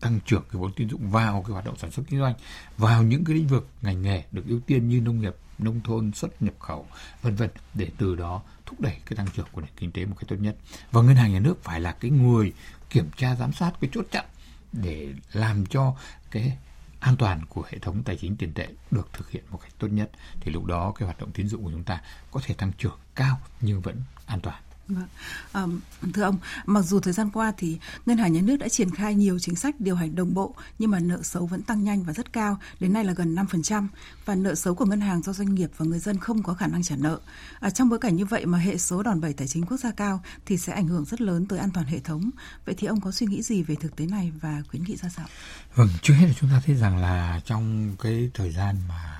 tăng 0.00 0.20
trưởng 0.26 0.42
cái 0.42 0.60
vốn 0.60 0.72
tín 0.72 0.88
dụng 0.88 1.10
vào 1.10 1.42
cái 1.42 1.52
hoạt 1.52 1.64
động 1.64 1.76
sản 1.76 1.90
xuất 1.90 2.02
kinh 2.08 2.20
doanh, 2.20 2.34
vào 2.76 3.02
những 3.02 3.24
cái 3.24 3.36
lĩnh 3.36 3.46
vực 3.46 3.68
ngành 3.82 4.02
nghề 4.02 4.24
được 4.32 4.42
ưu 4.46 4.60
tiên 4.60 4.88
như 4.88 5.00
nông 5.00 5.20
nghiệp, 5.20 5.36
nông 5.58 5.80
thôn, 5.84 6.12
xuất 6.12 6.42
nhập 6.42 6.54
khẩu, 6.58 6.86
vân 7.22 7.34
vân, 7.34 7.50
để 7.74 7.90
từ 7.98 8.16
đó 8.16 8.42
thúc 8.66 8.80
đẩy 8.80 8.96
cái 9.06 9.16
tăng 9.16 9.26
trưởng 9.36 9.46
của 9.52 9.60
nền 9.60 9.70
kinh 9.76 9.92
tế 9.92 10.04
một 10.04 10.16
cách 10.18 10.28
tốt 10.28 10.36
nhất. 10.36 10.56
Và 10.92 11.02
ngân 11.02 11.16
hàng 11.16 11.32
nhà 11.32 11.40
nước 11.40 11.64
phải 11.64 11.80
là 11.80 11.92
cái 11.92 12.10
người 12.10 12.52
kiểm 12.90 13.10
tra, 13.16 13.34
giám 13.34 13.52
sát, 13.52 13.72
cái 13.80 13.90
chốt 13.92 14.06
chặn 14.10 14.24
để 14.72 15.14
làm 15.32 15.66
cho 15.66 15.96
cái 16.30 16.56
an 17.00 17.16
toàn 17.16 17.46
của 17.48 17.62
hệ 17.70 17.78
thống 17.78 18.02
tài 18.02 18.16
chính 18.16 18.36
tiền 18.36 18.52
tệ 18.54 18.68
được 18.90 19.08
thực 19.12 19.30
hiện 19.30 19.44
một 19.50 19.58
cách 19.62 19.72
tốt 19.78 19.88
nhất, 19.88 20.10
thì 20.40 20.52
lúc 20.52 20.64
đó 20.64 20.92
cái 20.96 21.06
hoạt 21.06 21.20
động 21.20 21.32
tín 21.32 21.48
dụng 21.48 21.64
của 21.64 21.70
chúng 21.70 21.84
ta 21.84 22.02
có 22.30 22.40
thể 22.44 22.54
tăng 22.54 22.72
trưởng 22.78 22.98
cao 23.14 23.40
nhưng 23.60 23.80
vẫn 23.80 24.02
an 24.26 24.40
toàn. 24.40 24.62
Vâng. 24.90 25.08
À, 25.52 25.66
thưa 26.14 26.22
ông, 26.22 26.38
mặc 26.66 26.82
dù 26.82 27.00
thời 27.00 27.12
gian 27.12 27.30
qua 27.30 27.52
thì 27.56 27.78
ngân 28.06 28.18
hàng 28.18 28.32
nhà 28.32 28.40
nước 28.40 28.56
đã 28.56 28.68
triển 28.68 28.90
khai 28.90 29.14
nhiều 29.14 29.38
chính 29.38 29.56
sách 29.56 29.80
điều 29.80 29.94
hành 29.94 30.14
đồng 30.14 30.34
bộ 30.34 30.54
nhưng 30.78 30.90
mà 30.90 31.00
nợ 31.00 31.22
xấu 31.22 31.46
vẫn 31.46 31.62
tăng 31.62 31.84
nhanh 31.84 32.02
và 32.02 32.12
rất 32.12 32.32
cao, 32.32 32.58
đến 32.80 32.92
nay 32.92 33.04
là 33.04 33.12
gần 33.12 33.34
5% 33.34 33.86
và 34.24 34.34
nợ 34.34 34.54
xấu 34.54 34.74
của 34.74 34.84
ngân 34.84 35.00
hàng 35.00 35.22
do 35.22 35.32
doanh 35.32 35.54
nghiệp 35.54 35.70
và 35.76 35.86
người 35.86 35.98
dân 35.98 36.18
không 36.18 36.42
có 36.42 36.54
khả 36.54 36.66
năng 36.66 36.82
trả 36.82 36.96
nợ. 36.96 37.18
À, 37.60 37.70
trong 37.70 37.88
bối 37.88 37.98
cảnh 37.98 38.16
như 38.16 38.24
vậy 38.24 38.46
mà 38.46 38.58
hệ 38.58 38.78
số 38.78 39.02
đòn 39.02 39.20
bẩy 39.20 39.32
tài 39.32 39.48
chính 39.48 39.66
quốc 39.66 39.76
gia 39.76 39.90
cao 39.90 40.22
thì 40.46 40.56
sẽ 40.56 40.72
ảnh 40.72 40.86
hưởng 40.86 41.04
rất 41.04 41.20
lớn 41.20 41.46
tới 41.46 41.58
an 41.58 41.70
toàn 41.70 41.86
hệ 41.86 41.98
thống. 41.98 42.30
Vậy 42.66 42.74
thì 42.78 42.86
ông 42.86 43.00
có 43.00 43.12
suy 43.12 43.26
nghĩ 43.26 43.42
gì 43.42 43.62
về 43.62 43.74
thực 43.74 43.96
tế 43.96 44.06
này 44.06 44.32
và 44.40 44.62
khuyến 44.68 44.84
nghị 44.84 44.96
ra 44.96 45.08
sao? 45.08 45.26
Vâng, 45.74 45.88
trước 46.02 46.14
hết 46.14 46.26
là 46.26 46.34
chúng 46.40 46.50
ta 46.50 46.62
thấy 46.66 46.76
rằng 46.76 46.96
là 46.96 47.40
trong 47.44 47.96
cái 48.02 48.30
thời 48.34 48.50
gian 48.50 48.76
mà 48.88 49.19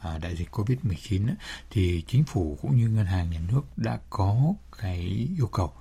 À, 0.00 0.18
đại 0.18 0.36
dịch 0.36 0.48
Covid-19 0.52 1.34
thì 1.70 2.04
chính 2.06 2.24
phủ 2.24 2.58
cũng 2.62 2.76
như 2.76 2.88
ngân 2.88 3.06
hàng 3.06 3.30
nhà 3.30 3.40
nước 3.52 3.62
đã 3.76 3.98
có 4.10 4.54
cái 4.78 5.28
yêu 5.36 5.46
cầu 5.46 5.72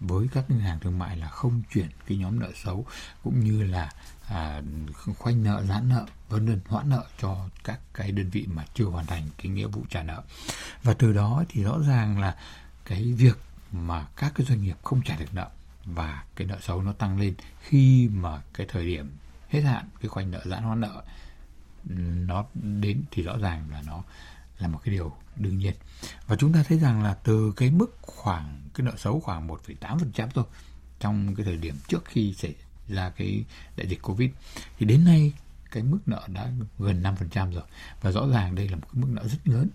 với 0.00 0.28
các 0.34 0.50
ngân 0.50 0.60
hàng 0.60 0.78
thương 0.80 0.98
mại 0.98 1.16
là 1.16 1.28
không 1.28 1.62
chuyển 1.72 1.88
cái 2.06 2.18
nhóm 2.18 2.40
nợ 2.40 2.50
xấu 2.64 2.86
cũng 3.24 3.40
như 3.40 3.62
là 3.62 3.90
à, 4.28 4.62
khoanh 5.18 5.44
nợ 5.44 5.64
giãn 5.68 5.88
nợ 5.88 6.06
vân 6.28 6.46
vân 6.46 6.60
hoãn 6.68 6.90
nợ 6.90 7.04
cho 7.20 7.48
các 7.64 7.80
cái 7.94 8.12
đơn 8.12 8.30
vị 8.30 8.46
mà 8.48 8.64
chưa 8.74 8.84
hoàn 8.84 9.06
thành 9.06 9.28
cái 9.38 9.48
nghĩa 9.48 9.66
vụ 9.66 9.82
trả 9.90 10.02
nợ. 10.02 10.22
Và 10.82 10.94
từ 10.94 11.12
đó 11.12 11.44
thì 11.48 11.64
rõ 11.64 11.78
ràng 11.88 12.20
là 12.20 12.36
cái 12.84 13.12
việc 13.12 13.38
mà 13.72 14.06
các 14.16 14.32
cái 14.34 14.46
doanh 14.46 14.62
nghiệp 14.62 14.76
không 14.82 15.02
trả 15.04 15.16
được 15.16 15.34
nợ 15.34 15.48
và 15.84 16.24
cái 16.36 16.46
nợ 16.46 16.58
xấu 16.62 16.82
nó 16.82 16.92
tăng 16.92 17.18
lên 17.18 17.34
khi 17.60 18.08
mà 18.08 18.42
cái 18.54 18.66
thời 18.70 18.86
điểm 18.86 19.10
hết 19.48 19.60
hạn 19.60 19.88
cái 20.00 20.08
khoanh 20.08 20.30
nợ 20.30 20.42
giãn 20.44 20.62
hoãn 20.62 20.80
nợ 20.80 21.02
nó 22.26 22.44
đến 22.54 23.02
thì 23.10 23.22
rõ 23.22 23.38
ràng 23.38 23.70
là 23.70 23.82
nó 23.86 24.02
là 24.58 24.68
một 24.68 24.80
cái 24.84 24.94
điều 24.94 25.12
đương 25.36 25.58
nhiên. 25.58 25.74
Và 26.26 26.36
chúng 26.36 26.52
ta 26.52 26.62
thấy 26.68 26.78
rằng 26.78 27.02
là 27.02 27.14
từ 27.14 27.52
cái 27.56 27.70
mức 27.70 27.98
khoảng 28.02 28.62
cái 28.74 28.86
nợ 28.86 28.92
xấu 28.96 29.20
khoảng 29.20 29.48
1,8% 29.48 30.28
thôi 30.34 30.44
trong 31.00 31.34
cái 31.34 31.44
thời 31.46 31.56
điểm 31.56 31.74
trước 31.88 32.04
khi 32.04 32.34
xảy 32.34 32.54
ra 32.88 33.10
cái 33.10 33.44
đại 33.76 33.86
dịch 33.86 34.02
Covid 34.02 34.30
thì 34.78 34.86
đến 34.86 35.04
nay 35.04 35.32
cái 35.70 35.82
mức 35.82 35.98
nợ 36.06 36.22
đã 36.28 36.50
gần 36.78 37.02
5% 37.02 37.52
rồi. 37.52 37.64
Và 38.02 38.10
rõ 38.10 38.26
ràng 38.28 38.54
đây 38.54 38.68
là 38.68 38.76
một 38.76 38.86
cái 38.92 39.02
mức 39.02 39.08
nợ 39.10 39.28
rất 39.28 39.38
lớn. 39.44 39.68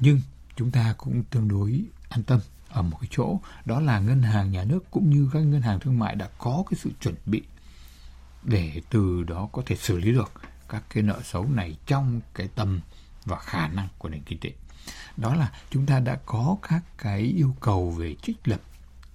Nhưng 0.00 0.20
chúng 0.56 0.70
ta 0.70 0.94
cũng 0.98 1.24
tương 1.24 1.48
đối 1.48 1.84
an 2.08 2.22
tâm 2.22 2.40
ở 2.68 2.82
một 2.82 2.98
cái 3.00 3.08
chỗ 3.10 3.40
đó 3.64 3.80
là 3.80 4.00
ngân 4.00 4.22
hàng 4.22 4.50
nhà 4.50 4.64
nước 4.64 4.90
cũng 4.90 5.10
như 5.10 5.30
các 5.32 5.40
ngân 5.40 5.62
hàng 5.62 5.80
thương 5.80 5.98
mại 5.98 6.14
đã 6.14 6.28
có 6.38 6.64
cái 6.70 6.78
sự 6.82 6.90
chuẩn 7.00 7.14
bị 7.26 7.42
để 8.42 8.82
từ 8.90 9.22
đó 9.22 9.48
có 9.52 9.62
thể 9.66 9.76
xử 9.76 9.98
lý 9.98 10.12
được 10.12 10.32
các 10.68 10.82
cái 10.90 11.02
nợ 11.02 11.22
xấu 11.22 11.48
này 11.48 11.76
trong 11.86 12.20
cái 12.34 12.48
tầm 12.54 12.80
và 13.24 13.38
khả 13.38 13.68
năng 13.68 13.88
của 13.98 14.08
nền 14.08 14.22
kinh 14.22 14.38
tế 14.38 14.52
đó 15.16 15.34
là 15.34 15.52
chúng 15.70 15.86
ta 15.86 16.00
đã 16.00 16.18
có 16.26 16.56
các 16.62 16.82
cái 16.98 17.20
yêu 17.20 17.56
cầu 17.60 17.90
về 17.90 18.14
trích 18.22 18.48
lập 18.48 18.60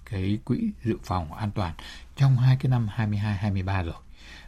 cái 0.04 0.38
quỹ 0.44 0.70
dự 0.84 0.96
phòng 1.04 1.32
an 1.32 1.50
toàn 1.50 1.74
trong 2.16 2.36
hai 2.36 2.56
cái 2.56 2.70
năm 2.70 2.88
22 2.90 3.36
23 3.36 3.82
rồi. 3.82 3.94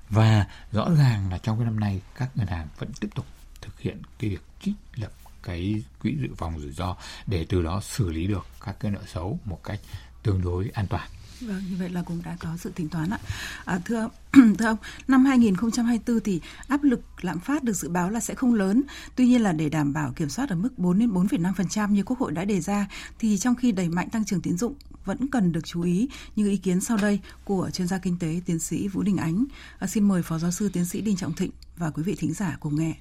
Và 0.08 0.46
rõ 0.72 0.88
ràng 0.98 1.30
là 1.30 1.38
trong 1.38 1.58
cái 1.58 1.64
năm 1.64 1.80
nay, 1.80 2.00
các 2.14 2.36
ngân 2.36 2.46
hàng 2.46 2.68
vẫn 2.78 2.92
tiếp 3.00 3.08
tục 3.14 3.26
thực 3.60 3.80
hiện 3.80 4.02
cái 4.18 4.30
việc 4.30 4.42
trích 4.62 4.74
lập 4.94 5.12
cái 5.42 5.84
quỹ 6.02 6.16
dự 6.20 6.28
phòng 6.36 6.60
rủi 6.60 6.72
ro 6.72 6.96
để 7.26 7.46
từ 7.48 7.62
đó 7.62 7.80
xử 7.80 8.10
lý 8.10 8.26
được 8.26 8.46
các 8.64 8.76
cái 8.80 8.90
nợ 8.90 9.00
xấu 9.06 9.38
một 9.44 9.60
cách 9.64 9.80
tương 10.22 10.42
đối 10.42 10.70
an 10.74 10.86
toàn. 10.86 11.08
Vâng, 11.40 11.62
như 11.70 11.76
vậy 11.78 11.88
là 11.88 12.02
cũng 12.02 12.22
đã 12.24 12.36
có 12.40 12.56
sự 12.58 12.70
tính 12.74 12.88
toán 12.88 13.10
ạ. 13.10 13.18
À, 13.64 13.80
thưa 13.84 14.08
thưa 14.58 14.66
ông, 14.66 14.76
năm 15.08 15.24
2024 15.24 16.20
thì 16.20 16.40
áp 16.68 16.82
lực 16.82 17.00
lạm 17.20 17.40
phát 17.40 17.64
được 17.64 17.72
dự 17.72 17.88
báo 17.88 18.10
là 18.10 18.20
sẽ 18.20 18.34
không 18.34 18.54
lớn. 18.54 18.82
Tuy 19.16 19.26
nhiên 19.26 19.42
là 19.42 19.52
để 19.52 19.68
đảm 19.68 19.92
bảo 19.92 20.12
kiểm 20.16 20.28
soát 20.28 20.50
ở 20.50 20.56
mức 20.56 20.78
4 20.78 20.98
đến 20.98 21.10
4,5% 21.10 21.90
như 21.90 22.02
Quốc 22.02 22.18
hội 22.18 22.32
đã 22.32 22.44
đề 22.44 22.60
ra 22.60 22.88
thì 23.18 23.38
trong 23.38 23.54
khi 23.54 23.72
đẩy 23.72 23.88
mạnh 23.88 24.10
tăng 24.10 24.24
trưởng 24.24 24.40
tín 24.40 24.56
dụng 24.56 24.74
vẫn 25.04 25.28
cần 25.28 25.52
được 25.52 25.64
chú 25.64 25.82
ý 25.82 26.08
như 26.36 26.48
ý 26.48 26.56
kiến 26.56 26.80
sau 26.80 26.96
đây 26.96 27.20
của 27.44 27.70
chuyên 27.72 27.88
gia 27.88 27.98
kinh 27.98 28.18
tế 28.18 28.40
tiến 28.46 28.58
sĩ 28.58 28.88
Vũ 28.88 29.02
Đình 29.02 29.16
Ánh. 29.16 29.44
À, 29.78 29.86
xin 29.86 30.08
mời 30.08 30.22
Phó 30.22 30.38
giáo 30.38 30.50
sư 30.50 30.70
tiến 30.72 30.84
sĩ 30.84 31.00
Đinh 31.00 31.16
Trọng 31.16 31.32
Thịnh 31.32 31.50
và 31.76 31.90
quý 31.90 32.02
vị 32.02 32.14
thính 32.18 32.32
giả 32.32 32.56
cùng 32.60 32.76
nghe. 32.76 32.94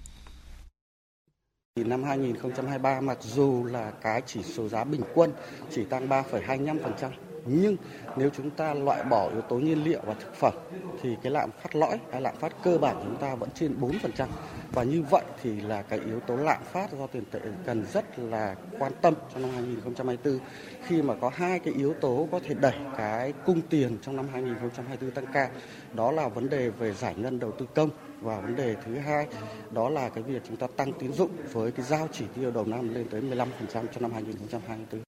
Thì 1.76 1.84
năm 1.84 2.04
2023 2.04 3.02
mặc 3.02 3.18
dù 3.22 3.64
là 3.64 3.92
cái 3.92 4.22
chỉ 4.26 4.44
số 4.44 4.70
giá 4.70 4.84
bình 4.84 5.02
quân 5.14 5.32
chỉ 5.72 5.86
tăng 5.86 6.10
3,25%, 6.10 7.10
nhưng 7.46 7.78
nếu 8.18 8.30
chúng 8.38 8.50
ta 8.50 8.74
loại 8.74 9.04
bỏ 9.04 9.30
yếu 9.30 9.42
tố 9.42 9.56
nhiên 9.56 9.84
liệu 9.84 10.00
và 10.06 10.14
thực 10.14 10.36
phẩm, 10.36 10.54
thì 11.02 11.16
cái 11.24 11.32
lạm 11.32 11.50
phát 11.62 11.76
lõi 11.76 12.00
hay 12.12 12.22
lạm 12.22 12.36
phát 12.36 12.54
cơ 12.64 12.78
bản 12.78 12.96
chúng 13.04 13.16
ta 13.16 13.36
vẫn 13.36 13.50
trên 13.56 13.76
4% 13.82 14.28
và 14.72 14.84
như 14.84 15.04
vậy 15.10 15.24
thì 15.44 15.62
là 15.62 15.82
cái 15.82 16.00
yếu 16.00 16.20
tố 16.20 16.36
lạm 16.36 16.64
phát 16.64 16.92
do 16.92 17.08
tiền 17.08 17.24
tệ 17.32 17.40
cần 17.66 17.86
rất 17.94 18.20
là 18.20 18.56
quan 18.80 18.92
tâm 19.02 19.14
trong 19.34 19.42
năm 19.42 19.52
2024 19.52 20.40
khi 20.88 21.02
mà 21.02 21.14
có 21.22 21.32
hai 21.34 21.60
cái 21.60 21.74
yếu 21.74 21.94
tố 21.94 22.28
có 22.32 22.40
thể 22.44 22.56
đẩy 22.62 22.76
cái 22.98 23.34
cung 23.46 23.62
tiền 23.70 23.98
trong 24.02 24.16
năm 24.16 24.28
2024 24.34 25.12
tăng 25.12 25.26
cao, 25.34 25.50
đó 25.94 26.12
là 26.12 26.28
vấn 26.28 26.50
đề 26.50 26.70
về 26.70 26.94
giải 26.94 27.16
ngân 27.18 27.40
đầu 27.40 27.52
tư 27.52 27.66
công. 27.76 27.90
Và 28.22 28.40
vấn 28.40 28.56
đề 28.56 28.76
thứ 28.86 28.98
hai, 28.98 29.28
đó 29.72 29.90
là 29.90 30.10
cái 30.10 30.24
việc 30.24 30.42
chúng 30.48 30.58
ta 30.58 30.68
tăng 30.76 30.94
tín 30.94 31.14
dụng 31.14 31.32
với 31.52 31.72
cái 31.72 31.86
giao 31.86 32.08
chỉ 32.12 32.26
tiêu 32.36 32.52
đầu 32.52 32.66
năm 32.66 32.94
lên 32.94 33.08
tới 33.10 33.22
15% 33.22 33.46
cho 33.72 34.02
năm 34.02 34.12
2024. 34.12 35.05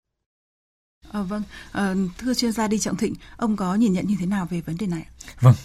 À, 1.12 1.22
vâng, 1.22 1.44
à, 1.72 1.94
thưa 2.18 2.34
chuyên 2.34 2.52
gia 2.52 2.68
Đinh 2.68 2.80
Trọng 2.80 2.98
Thịnh, 2.98 3.14
ông 3.38 3.56
có 3.56 3.76
nhìn 3.76 3.94
nhận 3.94 4.08
như 4.08 4.16
thế 4.20 4.26
nào 4.26 4.46
về 4.46 4.62
vấn 4.62 4.78
đề 4.78 4.88
này? 4.88 5.06
Vâng, 5.40 5.56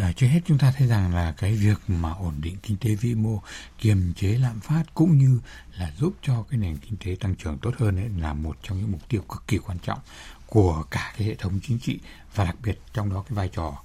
À, 0.00 0.12
trước 0.16 0.26
hết 0.26 0.40
chúng 0.46 0.58
ta 0.58 0.72
thấy 0.76 0.88
rằng 0.88 1.14
là 1.14 1.34
cái 1.38 1.54
việc 1.54 1.78
mà 1.86 2.12
ổn 2.12 2.34
định 2.40 2.56
kinh 2.62 2.76
tế 2.76 2.94
vĩ 2.94 3.14
mô, 3.14 3.42
kiềm 3.78 4.12
chế 4.16 4.28
lạm 4.28 4.60
phát 4.60 4.82
cũng 4.94 5.18
như 5.18 5.40
là 5.78 5.92
giúp 5.98 6.14
cho 6.22 6.44
cái 6.50 6.58
nền 6.58 6.76
kinh 6.76 6.96
tế 6.96 7.16
tăng 7.20 7.34
trưởng 7.34 7.58
tốt 7.58 7.70
hơn 7.78 7.96
ấy 7.96 8.08
là 8.08 8.34
một 8.34 8.56
trong 8.62 8.78
những 8.78 8.92
mục 8.92 9.00
tiêu 9.08 9.22
cực 9.28 9.42
kỳ 9.46 9.58
quan 9.58 9.78
trọng 9.78 9.98
của 10.46 10.84
cả 10.90 11.14
cái 11.18 11.28
hệ 11.28 11.34
thống 11.34 11.60
chính 11.62 11.78
trị 11.78 11.98
và 12.34 12.44
đặc 12.44 12.56
biệt 12.62 12.80
trong 12.92 13.10
đó 13.10 13.24
cái 13.28 13.36
vai 13.36 13.48
trò 13.48 13.82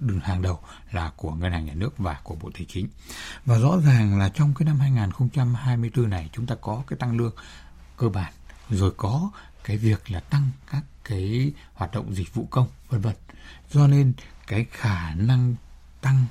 đường 0.00 0.20
hàng 0.20 0.42
đầu 0.42 0.58
là 0.92 1.12
của 1.16 1.34
ngân 1.34 1.52
hàng 1.52 1.66
nhà 1.66 1.74
nước 1.74 1.98
và 1.98 2.20
của 2.22 2.34
bộ 2.34 2.50
tài 2.54 2.66
chính. 2.68 2.88
Và 3.44 3.58
rõ 3.58 3.76
ràng 3.84 4.18
là 4.18 4.28
trong 4.28 4.54
cái 4.58 4.66
năm 4.66 4.80
2024 4.80 6.10
này 6.10 6.30
chúng 6.32 6.46
ta 6.46 6.54
có 6.60 6.82
cái 6.86 6.96
tăng 6.96 7.16
lương 7.16 7.32
cơ 7.96 8.08
bản 8.08 8.32
rồi 8.70 8.92
có 8.96 9.30
cái 9.68 9.76
việc 9.76 10.10
là 10.10 10.20
tăng 10.20 10.50
các 10.72 10.82
cái 11.04 11.52
hoạt 11.74 11.92
động 11.92 12.14
dịch 12.14 12.34
vụ 12.34 12.46
công 12.50 12.68
vân 12.88 13.00
vân. 13.00 13.14
Do 13.70 13.86
nên 13.86 14.12
cái 14.46 14.66
khả 14.70 15.14
năng 15.14 15.54
tăng 16.00 16.24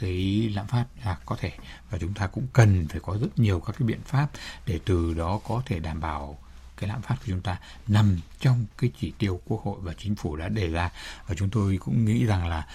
cái 0.00 0.50
lạm 0.54 0.66
phát 0.66 0.84
là 1.04 1.18
có 1.26 1.36
thể 1.40 1.52
và 1.90 1.98
chúng 1.98 2.14
ta 2.14 2.26
cũng 2.26 2.46
cần 2.52 2.86
phải 2.88 3.00
có 3.00 3.18
rất 3.20 3.38
nhiều 3.38 3.60
các 3.60 3.76
cái 3.78 3.86
biện 3.86 4.00
pháp 4.04 4.28
để 4.66 4.80
từ 4.84 5.14
đó 5.14 5.40
có 5.48 5.62
thể 5.66 5.78
đảm 5.78 6.00
bảo 6.00 6.38
cái 6.76 6.88
lạm 6.88 7.02
phát 7.02 7.14
của 7.14 7.26
chúng 7.26 7.40
ta 7.40 7.58
nằm 7.88 8.20
trong 8.40 8.66
cái 8.78 8.90
chỉ 9.00 9.12
tiêu 9.18 9.40
quốc 9.46 9.62
hội 9.62 9.78
và 9.80 9.94
chính 9.98 10.14
phủ 10.14 10.36
đã 10.36 10.48
đề 10.48 10.68
ra. 10.68 10.90
Và 11.26 11.34
chúng 11.34 11.50
tôi 11.50 11.76
cũng 11.76 12.04
nghĩ 12.04 12.26
rằng 12.26 12.46
là 12.46 12.66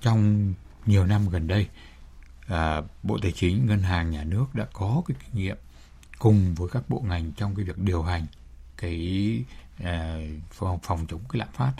trong 0.00 0.54
nhiều 0.86 1.06
năm 1.06 1.28
gần 1.28 1.46
đây 1.46 1.68
à, 2.46 2.82
bộ 3.02 3.18
tài 3.22 3.32
chính 3.32 3.66
ngân 3.66 3.82
hàng 3.82 4.10
nhà 4.10 4.24
nước 4.24 4.54
đã 4.54 4.66
có 4.72 5.02
cái 5.06 5.16
kinh 5.20 5.44
nghiệm 5.44 5.56
cùng 6.18 6.54
với 6.54 6.68
các 6.72 6.82
bộ 6.88 7.00
ngành 7.00 7.32
trong 7.32 7.54
cái 7.54 7.64
việc 7.64 7.78
điều 7.78 8.02
hành 8.02 8.26
cái 8.82 9.44
à, 9.84 10.16
phòng 10.50 10.78
phòng 10.82 11.06
chống 11.08 11.20
cái 11.28 11.38
lạm 11.38 11.52
phát 11.52 11.72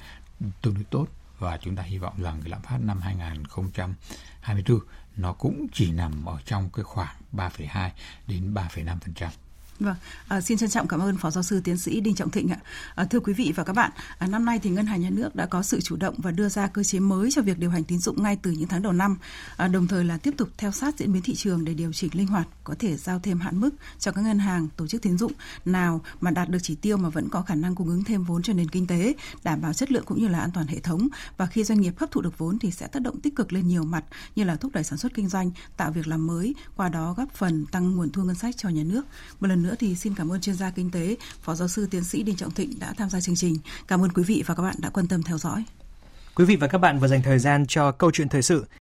tương 0.62 0.74
đối 0.74 0.84
tốt 0.84 1.06
và 1.38 1.56
chúng 1.56 1.76
ta 1.76 1.82
hy 1.82 1.98
vọng 1.98 2.22
rằng 2.22 2.40
cái 2.42 2.50
lạm 2.50 2.62
phát 2.62 2.78
năm 2.80 3.00
2024 3.00 4.80
nó 5.16 5.32
cũng 5.32 5.66
chỉ 5.72 5.92
nằm 5.92 6.24
ở 6.24 6.38
trong 6.44 6.70
cái 6.70 6.84
khoảng 6.84 7.16
3,2 7.32 7.90
đến 8.26 8.54
3,5%. 8.54 9.28
Vâng, 9.80 9.94
à, 10.28 10.40
xin 10.40 10.58
trân 10.58 10.70
trọng 10.70 10.88
cảm 10.88 11.00
ơn 11.00 11.16
Phó 11.16 11.30
Giáo 11.30 11.42
sư 11.42 11.60
Tiến 11.60 11.78
sĩ 11.78 12.00
Đinh 12.00 12.14
Trọng 12.14 12.30
Thịnh 12.30 12.48
ạ. 12.48 12.58
À, 12.94 13.04
thưa 13.04 13.20
quý 13.20 13.32
vị 13.32 13.52
và 13.56 13.64
các 13.64 13.72
bạn, 13.72 13.90
à, 14.18 14.26
năm 14.26 14.44
nay 14.44 14.58
thì 14.62 14.70
Ngân 14.70 14.86
hàng 14.86 15.00
Nhà 15.00 15.10
nước 15.10 15.36
đã 15.36 15.46
có 15.46 15.62
sự 15.62 15.80
chủ 15.80 15.96
động 15.96 16.14
và 16.18 16.30
đưa 16.30 16.48
ra 16.48 16.66
cơ 16.66 16.82
chế 16.82 17.00
mới 17.00 17.30
cho 17.32 17.42
việc 17.42 17.58
điều 17.58 17.70
hành 17.70 17.84
tín 17.84 17.98
dụng 17.98 18.22
ngay 18.22 18.36
từ 18.42 18.50
những 18.50 18.68
tháng 18.68 18.82
đầu 18.82 18.92
năm, 18.92 19.16
à, 19.56 19.68
đồng 19.68 19.86
thời 19.86 20.04
là 20.04 20.18
tiếp 20.18 20.34
tục 20.36 20.48
theo 20.58 20.72
sát 20.72 20.98
diễn 20.98 21.12
biến 21.12 21.22
thị 21.22 21.34
trường 21.34 21.64
để 21.64 21.74
điều 21.74 21.92
chỉnh 21.92 22.10
linh 22.14 22.26
hoạt, 22.26 22.48
có 22.64 22.74
thể 22.78 22.96
giao 22.96 23.20
thêm 23.22 23.40
hạn 23.40 23.60
mức 23.60 23.70
cho 23.98 24.12
các 24.12 24.22
ngân 24.22 24.38
hàng, 24.38 24.68
tổ 24.76 24.86
chức 24.86 25.02
tín 25.02 25.18
dụng 25.18 25.32
nào 25.64 26.00
mà 26.20 26.30
đạt 26.30 26.48
được 26.48 26.58
chỉ 26.62 26.74
tiêu 26.74 26.96
mà 26.96 27.08
vẫn 27.08 27.28
có 27.28 27.42
khả 27.42 27.54
năng 27.54 27.74
cung 27.74 27.88
ứng 27.88 28.04
thêm 28.04 28.24
vốn 28.24 28.42
cho 28.42 28.52
nền 28.52 28.68
kinh 28.68 28.86
tế, 28.86 29.14
đảm 29.44 29.60
bảo 29.60 29.72
chất 29.72 29.92
lượng 29.92 30.04
cũng 30.06 30.20
như 30.20 30.28
là 30.28 30.40
an 30.40 30.50
toàn 30.54 30.66
hệ 30.66 30.80
thống 30.80 31.08
và 31.36 31.46
khi 31.46 31.64
doanh 31.64 31.80
nghiệp 31.80 31.94
hấp 31.98 32.10
thụ 32.10 32.20
được 32.20 32.38
vốn 32.38 32.58
thì 32.58 32.70
sẽ 32.70 32.86
tác 32.86 33.02
động 33.02 33.20
tích 33.20 33.36
cực 33.36 33.52
lên 33.52 33.68
nhiều 33.68 33.84
mặt 33.84 34.04
như 34.36 34.44
là 34.44 34.56
thúc 34.56 34.72
đẩy 34.72 34.84
sản 34.84 34.98
xuất 34.98 35.14
kinh 35.14 35.28
doanh, 35.28 35.50
tạo 35.76 35.92
việc 35.92 36.06
làm 36.06 36.26
mới, 36.26 36.54
qua 36.76 36.88
đó 36.88 37.14
góp 37.16 37.34
phần 37.34 37.66
tăng 37.66 37.96
nguồn 37.96 38.10
thu 38.10 38.22
ngân 38.22 38.34
sách 38.34 38.56
cho 38.56 38.68
nhà 38.68 38.82
nước. 38.82 39.06
Một 39.40 39.46
lần 39.46 39.61
lần 39.62 39.70
nữa 39.70 39.76
thì 39.78 39.94
xin 39.94 40.14
cảm 40.14 40.32
ơn 40.32 40.40
chuyên 40.40 40.56
gia 40.56 40.70
kinh 40.70 40.90
tế, 40.90 41.16
Phó 41.42 41.54
giáo 41.54 41.68
sư 41.68 41.88
tiến 41.90 42.04
sĩ 42.04 42.22
Đinh 42.22 42.36
Trọng 42.36 42.50
Thịnh 42.50 42.78
đã 42.78 42.94
tham 42.96 43.10
gia 43.10 43.20
chương 43.20 43.36
trình. 43.36 43.56
Cảm 43.88 44.04
ơn 44.04 44.12
quý 44.12 44.22
vị 44.22 44.44
và 44.46 44.54
các 44.54 44.62
bạn 44.62 44.76
đã 44.78 44.90
quan 44.90 45.06
tâm 45.06 45.22
theo 45.22 45.38
dõi. 45.38 45.64
Quý 46.34 46.44
vị 46.44 46.56
và 46.56 46.66
các 46.66 46.78
bạn 46.78 46.98
vừa 46.98 47.08
dành 47.08 47.22
thời 47.22 47.38
gian 47.38 47.66
cho 47.66 47.92
câu 47.92 48.10
chuyện 48.10 48.28
thời 48.28 48.42
sự. 48.42 48.64